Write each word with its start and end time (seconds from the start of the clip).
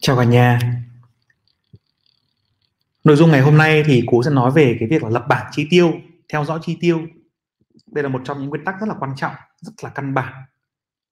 Chào 0.00 0.16
cả 0.16 0.24
nhà. 0.24 0.58
Nội 3.04 3.16
dung 3.16 3.30
ngày 3.30 3.40
hôm 3.40 3.56
nay 3.56 3.82
thì 3.86 4.02
Cú 4.06 4.22
sẽ 4.22 4.30
nói 4.30 4.50
về 4.50 4.76
cái 4.80 4.88
việc 4.88 5.02
là 5.02 5.10
lập 5.10 5.24
bảng 5.28 5.46
chi 5.52 5.66
tiêu, 5.70 5.92
theo 6.28 6.44
dõi 6.44 6.58
chi 6.62 6.78
tiêu. 6.80 7.06
Đây 7.86 8.02
là 8.02 8.08
một 8.08 8.20
trong 8.24 8.40
những 8.40 8.48
nguyên 8.48 8.64
tắc 8.64 8.80
rất 8.80 8.88
là 8.88 8.94
quan 8.98 9.12
trọng, 9.16 9.34
rất 9.60 9.72
là 9.82 9.90
căn 9.90 10.14
bản 10.14 10.32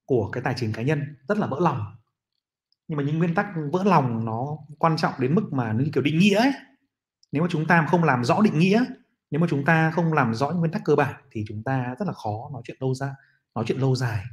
của 0.05 0.31
cái 0.31 0.43
tài 0.43 0.55
chính 0.57 0.73
cá 0.73 0.83
nhân, 0.83 1.17
rất 1.29 1.39
là 1.39 1.47
vỡ 1.47 1.61
lòng. 1.61 1.97
Nhưng 2.89 2.97
mà 2.97 3.03
những 3.03 3.19
nguyên 3.19 3.35
tắc 3.35 3.47
vỡ 3.73 3.83
lòng 3.85 4.25
nó 4.25 4.59
quan 4.79 4.97
trọng 4.97 5.13
đến 5.19 5.35
mức 5.35 5.53
mà 5.53 5.73
nó 5.73 5.85
như 5.85 5.91
kiểu 5.95 6.03
định 6.03 6.19
nghĩa 6.19 6.37
ấy. 6.37 6.53
Nếu 7.33 7.43
mà 7.43 7.49
chúng 7.51 7.67
ta 7.67 7.87
không 7.91 8.05
làm 8.05 8.25
rõ 8.25 8.41
định 8.43 8.59
nghĩa, 8.59 8.85
nếu 9.31 9.41
mà 9.41 9.47
chúng 9.51 9.65
ta 9.65 9.91
không 9.91 10.13
làm 10.13 10.35
rõ 10.35 10.51
những 10.51 10.59
nguyên 10.59 10.73
tắc 10.73 10.83
cơ 10.85 10.97
bản 10.97 11.15
thì 11.31 11.45
chúng 11.49 11.63
ta 11.63 11.95
rất 11.99 12.07
là 12.07 12.13
khó 12.13 12.51
nói 12.53 12.63
chuyện 12.65 12.77
lâu 12.81 12.95
ra, 12.95 13.15
nói 13.55 13.65
chuyện 13.69 13.79
lâu 13.79 13.97
dài. 13.97 14.25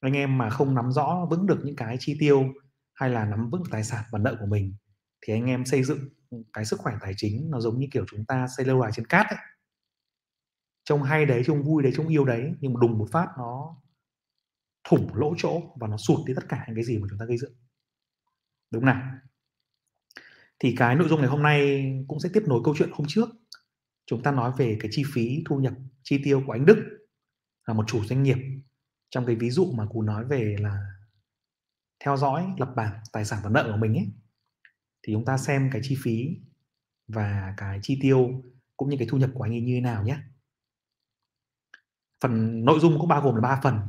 Anh 0.00 0.12
em 0.12 0.38
mà 0.38 0.50
không 0.50 0.74
nắm 0.74 0.92
rõ 0.92 1.26
vững 1.30 1.46
được 1.46 1.60
những 1.64 1.76
cái 1.76 1.96
chi 2.00 2.16
tiêu 2.20 2.52
hay 2.94 3.10
là 3.10 3.24
nắm 3.24 3.50
vững 3.50 3.62
tài 3.70 3.84
sản 3.84 4.04
và 4.10 4.18
nợ 4.18 4.36
của 4.40 4.46
mình, 4.46 4.74
thì 5.20 5.32
anh 5.32 5.46
em 5.46 5.64
xây 5.64 5.82
dựng 5.82 6.08
cái 6.52 6.64
sức 6.64 6.80
khỏe 6.80 6.94
tài 7.00 7.12
chính 7.16 7.50
nó 7.50 7.60
giống 7.60 7.78
như 7.78 7.86
kiểu 7.92 8.04
chúng 8.10 8.24
ta 8.24 8.46
xây 8.56 8.66
lâu 8.66 8.82
đài 8.82 8.92
trên 8.92 9.06
cát 9.06 9.26
ấy. 9.26 9.38
Trông 10.84 11.02
hay 11.02 11.26
đấy, 11.26 11.42
trông 11.46 11.62
vui 11.62 11.82
đấy, 11.82 11.92
trông 11.96 12.08
yêu 12.08 12.24
đấy, 12.24 12.52
nhưng 12.60 12.72
mà 12.72 12.80
đùng 12.80 12.98
một 12.98 13.06
phát 13.12 13.28
nó 13.38 13.76
thủng 14.88 15.14
lỗ 15.14 15.34
chỗ 15.38 15.62
và 15.80 15.88
nó 15.88 15.96
sụt 15.96 16.26
đi 16.26 16.34
tất 16.36 16.48
cả 16.48 16.64
những 16.66 16.76
cái 16.76 16.84
gì 16.84 16.98
mà 16.98 17.06
chúng 17.10 17.18
ta 17.18 17.24
gây 17.24 17.38
dựng. 17.38 17.54
Đúng 18.70 18.84
nào? 18.84 19.18
Thì 20.58 20.74
cái 20.76 20.96
nội 20.96 21.08
dung 21.08 21.20
ngày 21.20 21.28
hôm 21.28 21.42
nay 21.42 21.84
cũng 22.08 22.20
sẽ 22.20 22.28
tiếp 22.32 22.42
nối 22.46 22.60
câu 22.64 22.74
chuyện 22.78 22.90
hôm 22.92 23.06
trước. 23.10 23.28
Chúng 24.06 24.22
ta 24.22 24.30
nói 24.30 24.52
về 24.58 24.76
cái 24.80 24.90
chi 24.94 25.02
phí 25.12 25.44
thu 25.46 25.58
nhập, 25.58 25.72
chi 26.02 26.20
tiêu 26.24 26.42
của 26.46 26.52
anh 26.52 26.66
Đức 26.66 26.76
là 27.66 27.74
một 27.74 27.84
chủ 27.88 28.04
doanh 28.04 28.22
nghiệp. 28.22 28.38
Trong 29.10 29.26
cái 29.26 29.36
ví 29.36 29.50
dụ 29.50 29.72
mà 29.72 29.86
cú 29.86 30.02
nói 30.02 30.24
về 30.24 30.56
là 30.60 30.86
theo 32.04 32.16
dõi, 32.16 32.54
lập 32.58 32.72
bảng 32.76 33.00
tài 33.12 33.24
sản 33.24 33.40
và 33.44 33.50
nợ 33.50 33.68
của 33.72 33.78
mình 33.78 33.94
ấy, 33.94 34.12
thì 35.02 35.12
chúng 35.12 35.24
ta 35.24 35.38
xem 35.38 35.70
cái 35.72 35.82
chi 35.84 35.96
phí 36.02 36.36
và 37.08 37.54
cái 37.56 37.78
chi 37.82 37.98
tiêu 38.02 38.42
cũng 38.76 38.88
như 38.88 38.96
cái 38.98 39.08
thu 39.10 39.18
nhập 39.18 39.30
của 39.34 39.42
anh 39.42 39.52
ấy 39.52 39.60
như 39.60 39.74
thế 39.74 39.80
nào 39.80 40.02
nhé. 40.02 40.18
Phần 42.20 42.64
nội 42.64 42.80
dung 42.80 42.98
cũng 42.98 43.08
bao 43.08 43.20
gồm 43.20 43.34
là 43.34 43.40
ba 43.40 43.60
phần. 43.62 43.80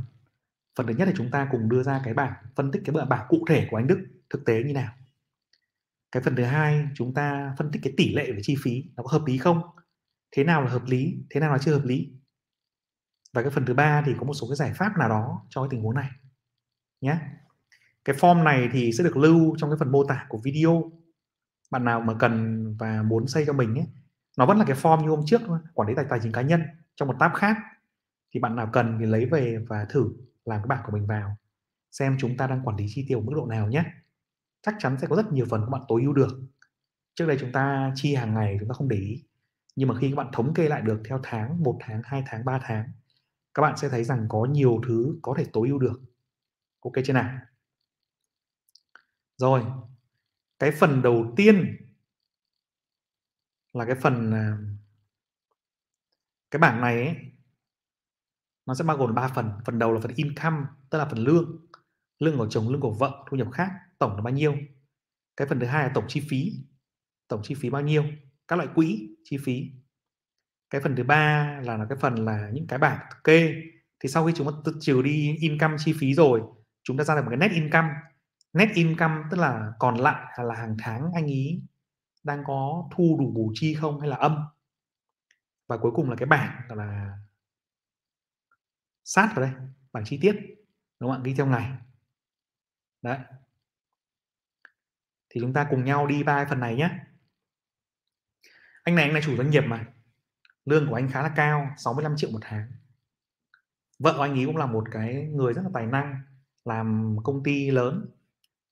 Phần 0.75 0.87
thứ 0.87 0.93
nhất 0.93 1.07
là 1.07 1.13
chúng 1.17 1.31
ta 1.31 1.47
cùng 1.51 1.69
đưa 1.69 1.83
ra 1.83 2.01
cái 2.03 2.13
bảng, 2.13 2.33
phân 2.55 2.71
tích 2.71 2.81
cái 2.85 3.05
bảng 3.05 3.25
cụ 3.29 3.45
thể 3.49 3.67
của 3.71 3.77
anh 3.77 3.87
Đức, 3.87 4.07
thực 4.29 4.45
tế 4.45 4.63
như 4.63 4.73
nào. 4.73 4.93
Cái 6.11 6.23
phần 6.23 6.35
thứ 6.35 6.43
hai, 6.43 6.87
chúng 6.95 7.13
ta 7.13 7.55
phân 7.57 7.71
tích 7.71 7.79
cái 7.83 7.93
tỷ 7.97 8.15
lệ 8.15 8.31
về 8.31 8.39
chi 8.41 8.55
phí, 8.63 8.83
nó 8.95 9.03
có 9.03 9.11
hợp 9.11 9.25
lý 9.25 9.37
không? 9.37 9.61
Thế 10.31 10.43
nào 10.43 10.61
là 10.61 10.69
hợp 10.71 10.83
lý, 10.85 11.17
thế 11.29 11.39
nào 11.39 11.51
là 11.51 11.57
chưa 11.57 11.73
hợp 11.73 11.85
lý? 11.85 12.13
Và 13.33 13.41
cái 13.41 13.51
phần 13.51 13.65
thứ 13.65 13.73
ba 13.73 14.03
thì 14.05 14.13
có 14.19 14.25
một 14.25 14.33
số 14.33 14.47
cái 14.47 14.55
giải 14.55 14.73
pháp 14.73 14.97
nào 14.99 15.09
đó 15.09 15.45
cho 15.49 15.61
cái 15.61 15.67
tình 15.71 15.81
huống 15.81 15.95
này 15.95 16.09
nhé 17.01 17.19
cái 18.05 18.15
form 18.15 18.43
này 18.43 18.69
thì 18.71 18.91
sẽ 18.91 19.03
được 19.03 19.17
lưu 19.17 19.55
trong 19.57 19.69
cái 19.69 19.77
phần 19.79 19.91
mô 19.91 20.03
tả 20.03 20.25
của 20.29 20.39
video. 20.43 20.91
Bạn 21.71 21.85
nào 21.85 22.01
mà 22.01 22.13
cần 22.19 22.65
và 22.77 23.03
muốn 23.03 23.27
xây 23.27 23.43
cho 23.47 23.53
mình 23.53 23.75
ấy, 23.75 23.87
nó 24.37 24.45
vẫn 24.45 24.57
là 24.57 24.65
cái 24.65 24.77
form 24.77 25.01
như 25.01 25.09
hôm 25.09 25.21
trước 25.25 25.41
thôi, 25.45 25.59
quản 25.73 25.89
lý 25.89 25.95
tài 25.95 26.05
tài 26.09 26.19
chính 26.23 26.31
cá 26.31 26.41
nhân 26.41 26.61
trong 26.95 27.07
một 27.07 27.15
tab 27.19 27.31
khác. 27.33 27.57
Thì 28.33 28.39
bạn 28.39 28.55
nào 28.55 28.69
cần 28.73 28.97
thì 28.99 29.05
lấy 29.05 29.25
về 29.25 29.57
và 29.67 29.85
thử 29.89 30.11
làm 30.45 30.59
cái 30.59 30.67
bảng 30.67 30.83
của 30.85 30.91
mình 30.91 31.07
vào. 31.07 31.37
Xem 31.91 32.15
chúng 32.19 32.37
ta 32.37 32.47
đang 32.47 32.61
quản 32.63 32.77
lý 32.77 32.85
chi 32.89 33.05
tiêu 33.07 33.21
mức 33.21 33.33
độ 33.35 33.45
nào 33.45 33.67
nhé. 33.67 33.83
Chắc 34.61 34.75
chắn 34.79 34.97
sẽ 35.01 35.07
có 35.07 35.15
rất 35.15 35.31
nhiều 35.33 35.45
phần 35.49 35.61
các 35.61 35.69
bạn 35.69 35.81
tối 35.87 36.01
ưu 36.01 36.13
được. 36.13 36.41
Trước 37.15 37.25
đây 37.27 37.37
chúng 37.39 37.51
ta 37.51 37.91
chi 37.95 38.15
hàng 38.15 38.33
ngày 38.33 38.57
chúng 38.59 38.69
ta 38.69 38.73
không 38.73 38.89
để 38.89 38.97
ý. 38.97 39.23
Nhưng 39.75 39.89
mà 39.89 39.95
khi 39.99 40.09
các 40.09 40.15
bạn 40.15 40.27
thống 40.33 40.53
kê 40.53 40.69
lại 40.69 40.81
được 40.81 41.01
theo 41.09 41.19
tháng, 41.23 41.63
một 41.63 41.77
tháng, 41.81 42.01
hai 42.03 42.23
tháng 42.27 42.45
3 42.45 42.59
tháng, 42.63 42.89
các 43.53 43.61
bạn 43.61 43.77
sẽ 43.77 43.89
thấy 43.89 44.03
rằng 44.03 44.25
có 44.29 44.45
nhiều 44.45 44.81
thứ 44.87 45.19
có 45.21 45.35
thể 45.37 45.45
tối 45.53 45.67
ưu 45.67 45.79
được. 45.79 46.01
Ok 46.81 46.93
chưa 47.03 47.13
nào? 47.13 47.39
Rồi 49.37 49.63
cái 50.59 50.71
phần 50.71 51.01
đầu 51.01 51.33
tiên 51.37 51.77
là 53.73 53.85
cái 53.85 53.95
phần 53.95 54.31
à, 54.31 54.57
cái 56.51 56.59
bảng 56.59 56.81
này 56.81 57.07
ấy, 57.07 57.15
nó 58.65 58.75
sẽ 58.75 58.83
bao 58.83 58.97
gồm 58.97 59.15
ba 59.15 59.27
phần. 59.27 59.51
Phần 59.65 59.79
đầu 59.79 59.93
là 59.93 59.99
phần 59.99 60.11
income 60.15 60.57
tức 60.89 60.97
là 60.97 61.05
phần 61.05 61.19
lương. 61.19 61.67
Lương 62.19 62.37
của 62.37 62.47
chồng 62.49 62.69
lương 62.69 62.81
của 62.81 62.93
vợ 62.93 63.25
thu 63.29 63.37
nhập 63.37 63.47
khác 63.53 63.71
tổng 63.99 64.15
là 64.15 64.21
bao 64.21 64.33
nhiêu? 64.33 64.55
Cái 65.37 65.47
phần 65.47 65.59
thứ 65.59 65.65
hai 65.65 65.83
là 65.83 65.91
tổng 65.93 66.05
chi 66.07 66.21
phí. 66.29 66.51
Tổng 67.27 67.41
chi 67.43 67.55
phí 67.55 67.69
bao 67.69 67.81
nhiêu? 67.81 68.05
Các 68.47 68.55
loại 68.55 68.69
quỹ 68.75 69.15
chi 69.23 69.37
phí. 69.37 69.71
Cái 70.69 70.81
phần 70.81 70.95
thứ 70.95 71.03
ba 71.03 71.59
là, 71.63 71.77
là 71.77 71.85
cái 71.89 71.97
phần 72.01 72.25
là 72.25 72.49
những 72.53 72.67
cái 72.67 72.79
bảng 72.79 72.99
kê. 73.23 73.55
Thì 73.99 74.09
sau 74.09 74.27
khi 74.27 74.33
chúng 74.35 74.47
ta 74.65 74.71
trừ 74.81 75.01
đi 75.01 75.37
income 75.39 75.75
chi 75.79 75.93
phí 75.99 76.13
rồi 76.13 76.41
chúng 76.83 76.97
ta 76.97 77.03
ra 77.03 77.15
được 77.15 77.21
một 77.21 77.29
cái 77.29 77.37
net 77.37 77.51
income 77.51 77.89
net 78.55 78.69
income 78.73 79.15
tức 79.31 79.37
là 79.37 79.73
còn 79.79 79.95
lại 79.95 80.39
là 80.43 80.55
hàng 80.55 80.75
tháng 80.79 81.11
anh 81.15 81.25
ý 81.25 81.61
đang 82.23 82.43
có 82.47 82.89
thu 82.95 83.17
đủ 83.19 83.31
bù 83.31 83.51
chi 83.55 83.73
không 83.73 83.99
hay 83.99 84.09
là 84.09 84.15
âm? 84.15 84.45
Và 85.67 85.77
cuối 85.77 85.91
cùng 85.95 86.09
là 86.09 86.15
cái 86.15 86.25
bảng 86.25 86.61
là 86.69 87.17
sát 89.03 89.31
vào 89.35 89.45
đây, 89.45 89.53
bảng 89.91 90.05
chi 90.05 90.19
tiết, 90.21 90.35
đúng 90.99 91.11
không 91.11 91.21
ạ? 91.21 91.23
Ghi 91.25 91.33
theo 91.33 91.45
ngày. 91.45 91.71
Đấy. 93.01 93.19
Thì 95.29 95.41
chúng 95.41 95.53
ta 95.53 95.67
cùng 95.69 95.85
nhau 95.85 96.07
đi 96.07 96.23
ba 96.23 96.45
phần 96.49 96.59
này 96.59 96.75
nhé 96.75 96.89
anh 98.85 98.95
này, 98.95 99.05
anh 99.05 99.13
là 99.13 99.21
chủ 99.23 99.37
doanh 99.37 99.49
nghiệp 99.49 99.63
mà. 99.67 99.85
Lương 100.65 100.87
của 100.89 100.95
anh 100.95 101.11
khá 101.11 101.23
là 101.23 101.33
cao 101.35 101.73
65 101.77 102.15
triệu 102.17 102.31
một 102.31 102.39
tháng. 102.41 102.71
Vợ 103.99 104.13
của 104.17 104.21
anh 104.21 104.31
ấy 104.31 104.45
cũng 104.45 104.57
là 104.57 104.65
một 104.65 104.83
cái 104.91 105.13
người 105.13 105.53
rất 105.53 105.61
là 105.61 105.69
tài 105.73 105.85
năng, 105.85 106.21
làm 106.65 107.17
công 107.23 107.43
ty 107.43 107.71
lớn 107.71 108.09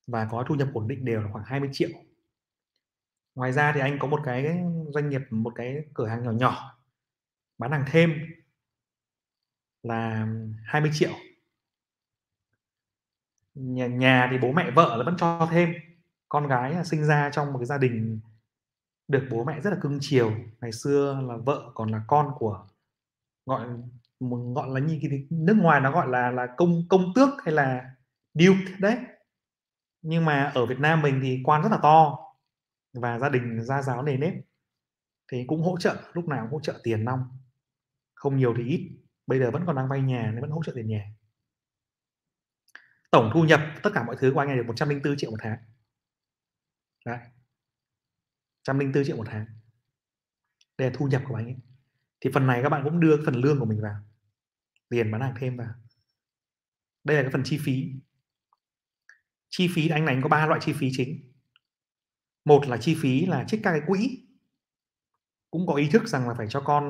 và 0.07 0.27
có 0.31 0.45
thu 0.47 0.55
nhập 0.55 0.67
ổn 0.73 0.87
định 0.87 1.05
đều 1.05 1.21
là 1.21 1.31
khoảng 1.31 1.45
20 1.45 1.69
triệu. 1.71 1.89
Ngoài 3.35 3.51
ra 3.51 3.71
thì 3.75 3.81
anh 3.81 3.97
có 3.99 4.07
một 4.07 4.21
cái 4.25 4.57
doanh 4.93 5.09
nghiệp 5.09 5.21
một 5.29 5.53
cái 5.55 5.85
cửa 5.93 6.07
hàng 6.07 6.23
nhỏ 6.23 6.31
nhỏ 6.31 6.79
bán 7.57 7.71
hàng 7.71 7.83
thêm 7.87 8.13
là 9.83 10.27
20 10.65 10.91
triệu. 10.93 11.11
Nhà, 13.55 13.87
nhà 13.87 14.27
thì 14.31 14.37
bố 14.37 14.51
mẹ 14.51 14.71
vợ 14.71 14.97
là 14.97 15.03
vẫn 15.03 15.15
cho 15.17 15.47
thêm. 15.51 15.73
Con 16.29 16.47
gái 16.47 16.73
là 16.73 16.83
sinh 16.83 17.05
ra 17.05 17.29
trong 17.33 17.53
một 17.53 17.59
cái 17.59 17.65
gia 17.65 17.77
đình 17.77 18.19
được 19.07 19.27
bố 19.31 19.43
mẹ 19.43 19.61
rất 19.61 19.69
là 19.69 19.77
cưng 19.81 19.97
chiều. 20.01 20.31
Ngày 20.61 20.71
xưa 20.71 21.21
là 21.27 21.37
vợ 21.37 21.71
còn 21.75 21.91
là 21.91 22.01
con 22.07 22.31
của 22.37 22.67
gọi 23.45 23.67
gọi 24.55 24.69
là 24.69 24.79
như 24.79 24.99
cái 25.01 25.27
nước 25.29 25.55
ngoài 25.57 25.81
nó 25.81 25.91
gọi 25.91 26.07
là 26.07 26.31
là 26.31 26.47
công 26.57 26.83
công 26.89 27.13
tước 27.15 27.29
hay 27.45 27.53
là 27.53 27.95
duke 28.33 28.77
đấy 28.79 28.97
nhưng 30.03 30.25
mà 30.25 30.51
ở 30.55 30.65
Việt 30.65 30.79
Nam 30.79 31.01
mình 31.01 31.19
thì 31.23 31.41
quan 31.43 31.61
rất 31.61 31.69
là 31.71 31.79
to 31.83 32.19
và 32.93 33.19
gia 33.19 33.29
đình 33.29 33.63
gia 33.63 33.81
giáo 33.81 34.03
nề 34.03 34.17
nếp. 34.17 34.33
Thì 35.31 35.45
cũng 35.47 35.61
hỗ 35.61 35.77
trợ, 35.77 36.11
lúc 36.13 36.27
nào 36.27 36.41
cũng 36.41 36.51
hỗ 36.51 36.59
trợ 36.59 36.79
tiền 36.83 37.05
nong. 37.05 37.39
Không 38.15 38.37
nhiều 38.37 38.53
thì 38.57 38.63
ít, 38.63 38.91
bây 39.27 39.39
giờ 39.39 39.51
vẫn 39.51 39.63
còn 39.65 39.75
đang 39.75 39.87
vay 39.89 40.01
nhà 40.01 40.31
nên 40.31 40.41
vẫn 40.41 40.51
hỗ 40.51 40.63
trợ 40.63 40.71
tiền 40.75 40.87
nhà. 40.87 41.13
Tổng 43.11 43.31
thu 43.33 43.43
nhập 43.43 43.61
tất 43.83 43.89
cả 43.93 44.03
mọi 44.03 44.15
thứ 44.19 44.31
của 44.33 44.39
anh 44.39 44.47
này 44.47 44.57
được 44.57 44.65
104 44.67 45.17
triệu 45.17 45.31
một 45.31 45.37
tháng. 45.39 45.57
Đấy. 47.05 47.19
104 48.67 49.03
triệu 49.05 49.17
một 49.17 49.27
tháng. 49.27 49.45
Đây 50.77 50.89
là 50.89 50.95
thu 50.97 51.07
nhập 51.07 51.21
của 51.27 51.35
anh 51.35 51.45
ấy. 51.45 51.55
Thì 52.21 52.29
phần 52.33 52.47
này 52.47 52.63
các 52.63 52.69
bạn 52.69 52.81
cũng 52.83 52.99
đưa 52.99 53.25
phần 53.25 53.35
lương 53.35 53.59
của 53.59 53.65
mình 53.65 53.81
vào. 53.81 53.95
Tiền 54.89 55.11
bán 55.11 55.21
hàng 55.21 55.33
thêm 55.39 55.57
vào. 55.57 55.73
Đây 57.03 57.17
là 57.17 57.23
cái 57.23 57.31
phần 57.31 57.43
chi 57.45 57.59
phí 57.61 57.93
chi 59.57 59.67
phí 59.75 59.87
anh 59.87 60.05
này 60.05 60.15
anh 60.15 60.23
có 60.23 60.29
ba 60.29 60.45
loại 60.45 60.59
chi 60.63 60.73
phí 60.73 60.89
chính. 60.91 61.31
Một 62.45 62.67
là 62.67 62.77
chi 62.77 62.97
phí 63.01 63.25
là 63.25 63.45
trích 63.47 63.59
các 63.63 63.71
cái 63.71 63.81
quỹ. 63.87 64.27
Cũng 65.51 65.67
có 65.67 65.75
ý 65.75 65.89
thức 65.89 66.07
rằng 66.07 66.27
là 66.27 66.33
phải 66.37 66.47
cho 66.49 66.61
con 66.61 66.83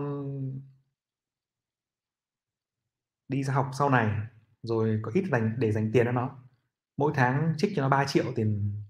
đi 3.27 3.44
ra 3.44 3.54
học 3.54 3.71
sau 3.80 3.89
này, 3.89 4.27
rồi 4.62 5.00
có 5.01 5.12
ít 5.15 5.24
dành, 5.31 5.56
để 5.57 5.71
dành 5.71 5.92
tiền 5.94 6.06
cho 6.06 6.12
nó. 6.12 6.44
Mỗi 6.98 7.12
tháng 7.15 7.54
trích 7.57 7.74
cho 7.75 7.81
nó 7.81 7.89
3 7.89 8.06
triệu 8.07 8.33
tiền 8.36 8.81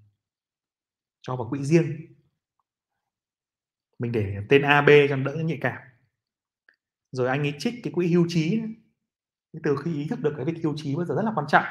cho 1.22 1.36
vào 1.36 1.50
quỹ 1.50 1.64
riêng. 1.64 2.16
Mình 4.00 4.12
để 4.12 4.38
tên 4.50 4.62
AB 4.62 4.90
cho 5.10 5.16
đỡ 5.16 5.36
nhạy 5.36 5.58
cảm. 5.62 5.81
Rồi 7.12 7.28
anh 7.28 7.42
ấy 7.42 7.54
trích 7.60 7.74
cái 7.84 7.94
quỹ 7.94 8.08
hưu 8.08 8.26
trí. 8.30 8.62
Từ 9.64 9.76
khi 9.84 9.94
ý 9.94 10.08
thức 10.10 10.19
được 10.19 10.34
cái 10.36 10.46
việc 10.46 10.64
hưu 10.64 10.74
trí 10.78 10.96
bây 10.96 11.06
giờ 11.06 11.16
rất 11.16 11.26
là 11.26 11.31
quan 11.36 11.48
trọng 11.50 11.66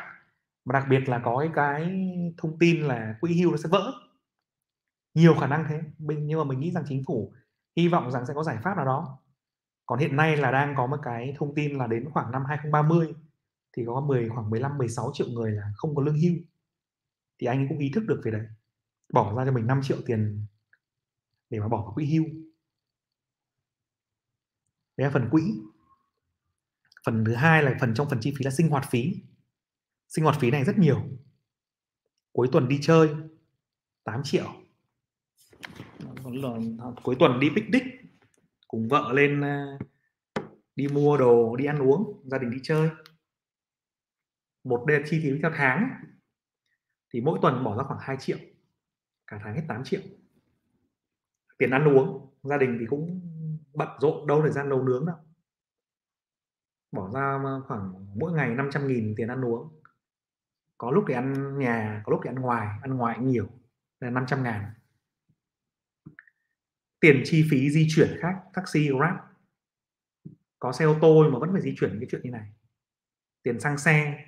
mà 0.65 0.73
đặc 0.73 0.85
biệt 0.91 1.09
là 1.09 1.21
có 1.25 1.39
cái, 1.39 1.49
cái 1.55 1.93
thông 2.37 2.59
tin 2.59 2.83
là 2.83 3.15
quỹ 3.21 3.41
hưu 3.41 3.51
nó 3.51 3.57
sẽ 3.57 3.69
vỡ. 3.69 3.93
Nhiều 5.15 5.35
khả 5.41 5.47
năng 5.47 5.65
thế 5.69 5.81
nhưng 5.99 6.39
mà 6.39 6.45
mình 6.45 6.61
nghĩ 6.61 6.71
rằng 6.71 6.85
chính 6.89 7.03
phủ 7.07 7.33
hy 7.77 7.89
vọng 7.89 8.11
rằng 8.11 8.27
sẽ 8.27 8.35
có 8.35 8.43
giải 8.43 8.59
pháp 8.65 8.77
nào 8.77 8.87
đó. 8.87 9.19
Còn 9.87 9.99
hiện 9.99 10.17
nay 10.17 10.37
là 10.37 10.51
đang 10.51 10.75
có 10.77 10.87
một 10.87 10.97
cái 11.03 11.35
thông 11.39 11.55
tin 11.55 11.79
là 11.79 11.87
đến 11.87 12.11
khoảng 12.11 12.33
năm 12.33 12.43
2030 12.49 13.15
thì 13.77 13.83
có 13.87 14.01
10 14.01 14.29
khoảng 14.29 14.51
15 14.51 14.79
16 14.79 15.11
triệu 15.15 15.27
người 15.29 15.53
là 15.53 15.73
không 15.77 15.95
có 15.95 16.03
lương 16.03 16.17
hưu. 16.17 16.33
Thì 17.39 17.47
anh 17.47 17.67
cũng 17.69 17.79
ý 17.79 17.91
thức 17.95 18.05
được 18.07 18.21
về 18.25 18.31
đấy. 18.31 18.47
Bỏ 19.13 19.35
ra 19.35 19.45
cho 19.45 19.53
mình 19.53 19.67
5 19.67 19.81
triệu 19.83 19.99
tiền 20.07 20.47
để 21.51 21.61
mà 21.61 21.69
bỏ 21.69 21.83
vào 21.83 21.93
quỹ 21.95 22.07
hưu. 22.07 22.25
Đấy 24.97 25.07
là 25.07 25.11
phần 25.11 25.29
quỹ. 25.31 25.43
Phần 27.07 27.25
thứ 27.25 27.35
hai 27.35 27.63
là 27.63 27.75
phần 27.81 27.95
trong 27.95 28.09
phần 28.11 28.21
chi 28.21 28.35
phí 28.39 28.45
là 28.45 28.51
sinh 28.51 28.69
hoạt 28.69 28.85
phí 28.91 29.15
sinh 30.13 30.25
hoạt 30.25 30.37
phí 30.41 30.51
này 30.51 30.65
rất 30.65 30.79
nhiều. 30.79 31.03
Cuối 32.33 32.49
tuần 32.53 32.69
đi 32.69 32.79
chơi 32.83 33.15
8 34.05 34.21
triệu. 34.25 34.47
Cuối 37.03 37.17
tuần 37.19 37.41
đi 37.41 37.51
picnic 37.57 37.83
cùng 38.69 38.89
vợ 38.89 39.13
lên 39.13 39.41
ờ, 39.41 39.79
đi 40.77 40.89
mua 40.89 41.17
đồ 41.17 41.57
đi 41.57 41.65
ăn 41.65 41.79
uống 41.79 42.23
gia 42.25 42.39
đình 42.39 42.51
đi 42.51 42.59
chơi. 42.63 42.91
Một 44.65 44.85
đêm 44.87 45.03
chi 45.07 45.21
phí 45.23 45.41
theo 45.43 45.51
tháng. 45.55 45.89
Thì 47.13 47.21
mỗi 47.21 47.39
tuần 47.43 47.65
bỏ 47.65 47.77
ra 47.77 47.85
khoảng 47.85 48.01
2 48.03 48.17
triệu 48.21 48.39
cả 49.27 49.41
tháng 49.45 49.55
hết 49.55 49.63
8 49.69 49.85
triệu. 49.85 50.01
Tiền 51.59 51.71
ăn 51.71 51.89
uống 51.89 52.31
gia 52.43 52.57
đình 52.59 52.77
thì 52.81 52.87
cũng 52.91 53.21
bận 53.75 53.89
rộn 54.01 54.27
đâu 54.27 54.43
thời 54.43 54.53
gian 54.53 54.69
nấu 54.69 54.83
nướng 54.83 55.07
đâu. 55.07 55.17
Bỏ 56.93 57.11
ra 57.11 57.39
khoảng 57.69 58.17
mỗi 58.19 58.33
ngày 58.33 58.55
500 58.55 58.87
nghìn 58.87 59.15
tiền 59.17 59.29
ăn 59.29 59.45
uống 59.45 59.82
có 60.83 60.91
lúc 60.91 61.05
thì 61.09 61.15
ăn 61.15 61.59
nhà, 61.59 62.03
có 62.05 62.11
lúc 62.11 62.21
thì 62.25 62.31
ăn 62.31 62.35
ngoài 62.35 62.79
ăn 62.83 62.97
ngoài 62.97 63.19
nhiều, 63.19 63.49
là 64.01 64.11
500 64.11 64.43
ngàn. 64.43 64.65
Tiền 67.01 67.23
chi 67.25 67.45
phí 67.51 67.71
di 67.71 67.87
chuyển 67.91 68.17
khác, 68.21 68.35
taxi, 68.55 68.89
grab. 68.89 69.15
Có 70.59 70.73
xe 70.73 70.85
ô 70.85 70.97
tô 71.01 71.31
mà 71.33 71.39
vẫn 71.39 71.53
phải 71.53 71.63
di 71.63 71.75
chuyển 71.79 71.97
cái 72.01 72.09
chuyện 72.11 72.23
như 72.25 72.31
này. 72.31 72.53
Tiền 73.43 73.61
xăng 73.61 73.79
xe, 73.79 74.25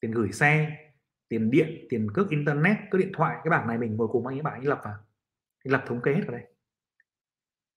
tiền 0.00 0.10
gửi 0.10 0.32
xe, 0.32 0.78
tiền 1.28 1.50
điện, 1.50 1.86
tiền 1.90 2.08
cước 2.14 2.30
internet, 2.30 2.76
cước 2.90 3.00
điện 3.00 3.12
thoại, 3.14 3.36
cái 3.44 3.50
bảng 3.50 3.68
này 3.68 3.78
mình 3.78 3.96
ngồi 3.96 4.08
cùng 4.08 4.26
anh 4.26 4.36
ấy 4.36 4.42
bảng 4.42 4.60
ấy 4.60 4.66
lập 4.66 4.80
vào. 4.84 4.98
Anh 5.64 5.72
lập 5.72 5.84
thống 5.86 6.02
kê 6.02 6.14
hết 6.14 6.22
vào 6.26 6.38
đây. 6.38 6.46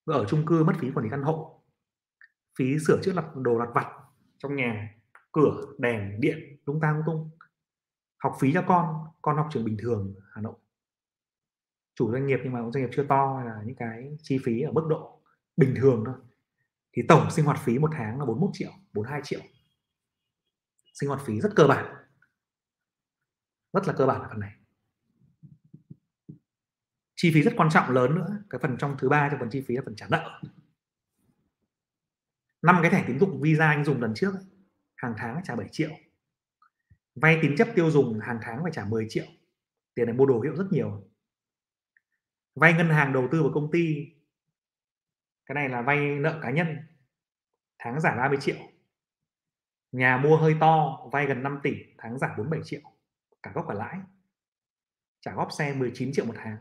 Ở 0.05 0.25
chung 0.29 0.45
cư 0.45 0.63
mất 0.63 0.73
phí 0.79 0.91
quản 0.91 1.03
lý 1.03 1.09
căn 1.09 1.21
hộ. 1.21 1.63
Phí 2.59 2.79
sửa 2.87 3.01
chữa 3.03 3.13
lặt, 3.13 3.25
đồ 3.35 3.57
lặt 3.57 3.69
vặt 3.73 3.87
trong 4.37 4.55
nhà, 4.55 4.95
cửa, 5.31 5.65
đèn, 5.77 6.21
điện 6.21 6.57
lung 6.65 6.79
ta 6.81 6.91
lung 6.91 7.03
tung 7.05 7.29
học 8.21 8.35
phí 8.39 8.53
cho 8.53 8.63
con 8.67 9.05
con 9.21 9.37
học 9.37 9.47
trường 9.51 9.65
bình 9.65 9.77
thường 9.79 10.15
hà 10.31 10.41
nội. 10.41 10.55
Chủ 11.95 12.11
doanh 12.11 12.27
nghiệp 12.27 12.39
nhưng 12.43 12.53
mà 12.53 12.59
doanh 12.73 12.83
nghiệp 12.83 12.89
chưa 12.95 13.05
to 13.09 13.43
là 13.45 13.63
những 13.65 13.75
cái 13.75 14.17
chi 14.23 14.39
phí 14.43 14.61
ở 14.61 14.71
mức 14.71 14.87
độ 14.89 15.21
bình 15.57 15.73
thường 15.77 16.03
thôi. 16.05 16.15
Thì 16.93 17.01
tổng 17.07 17.31
sinh 17.31 17.45
hoạt 17.45 17.59
phí 17.63 17.79
một 17.79 17.89
tháng 17.93 18.19
là 18.19 18.25
41 18.25 18.49
triệu 18.53 18.71
42 18.93 19.21
triệu. 19.23 19.39
Sinh 20.93 21.09
hoạt 21.09 21.21
phí 21.25 21.41
rất 21.41 21.49
cơ 21.55 21.67
bản. 21.67 21.95
Rất 23.73 23.87
là 23.87 23.93
cơ 23.93 24.05
bản 24.05 24.21
ở 24.21 24.27
phần 24.29 24.39
này. 24.39 24.53
Chi 27.15 27.31
phí 27.33 27.41
rất 27.41 27.53
quan 27.57 27.69
trọng 27.69 27.89
lớn 27.89 28.15
nữa. 28.15 28.43
Cái 28.49 28.59
phần 28.61 28.77
trong 28.77 28.95
thứ 28.99 29.09
ba 29.09 29.29
trong 29.29 29.39
phần 29.39 29.49
chi 29.49 29.63
phí 29.67 29.75
là 29.75 29.81
phần 29.85 29.95
trả 29.95 30.07
nợ. 30.09 30.41
Năm 32.61 32.79
cái 32.81 32.91
thẻ 32.91 33.03
tín 33.07 33.19
dụng 33.19 33.41
visa 33.41 33.67
anh 33.67 33.85
dùng 33.85 34.01
lần 34.01 34.13
trước 34.15 34.33
hàng 34.95 35.13
tháng 35.17 35.41
trả 35.43 35.55
7 35.55 35.67
triệu 35.71 35.89
vay 37.15 37.39
tín 37.41 37.55
chấp 37.57 37.67
tiêu 37.75 37.91
dùng 37.91 38.19
hàng 38.19 38.39
tháng 38.41 38.59
phải 38.63 38.71
trả 38.75 38.85
10 38.85 39.05
triệu. 39.09 39.25
Tiền 39.93 40.05
này 40.05 40.15
mua 40.15 40.25
đồ 40.25 40.41
hiệu 40.41 40.55
rất 40.55 40.67
nhiều. 40.71 41.07
Vay 42.55 42.73
ngân 42.73 42.89
hàng 42.89 43.13
đầu 43.13 43.27
tư 43.31 43.43
vào 43.43 43.51
công 43.53 43.71
ty. 43.71 44.05
Cái 45.45 45.55
này 45.55 45.69
là 45.69 45.81
vay 45.81 46.15
nợ 46.15 46.39
cá 46.43 46.51
nhân. 46.51 46.77
Tháng 47.79 48.01
giảm 48.01 48.17
30 48.17 48.37
triệu. 48.41 48.55
Nhà 49.91 50.17
mua 50.17 50.37
hơi 50.37 50.55
to, 50.59 50.99
vay 51.11 51.25
gần 51.25 51.43
5 51.43 51.59
tỷ, 51.63 51.75
tháng 51.97 52.19
giảm 52.19 52.31
47 52.37 52.61
triệu. 52.65 52.81
Cả 53.43 53.51
gốc 53.55 53.65
cả 53.67 53.73
lãi. 53.73 53.99
Trả 55.21 55.33
góp 55.33 55.51
xe 55.51 55.73
19 55.73 56.11
triệu 56.13 56.25
một 56.25 56.33
tháng. 56.37 56.57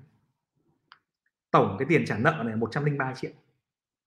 Tổng 1.50 1.76
cái 1.79 1.87
tiền 1.88 2.05
trả 2.06 2.19
nợ 2.19 2.43
này 2.47 2.56
103 2.56 3.14
triệu. 3.14 3.32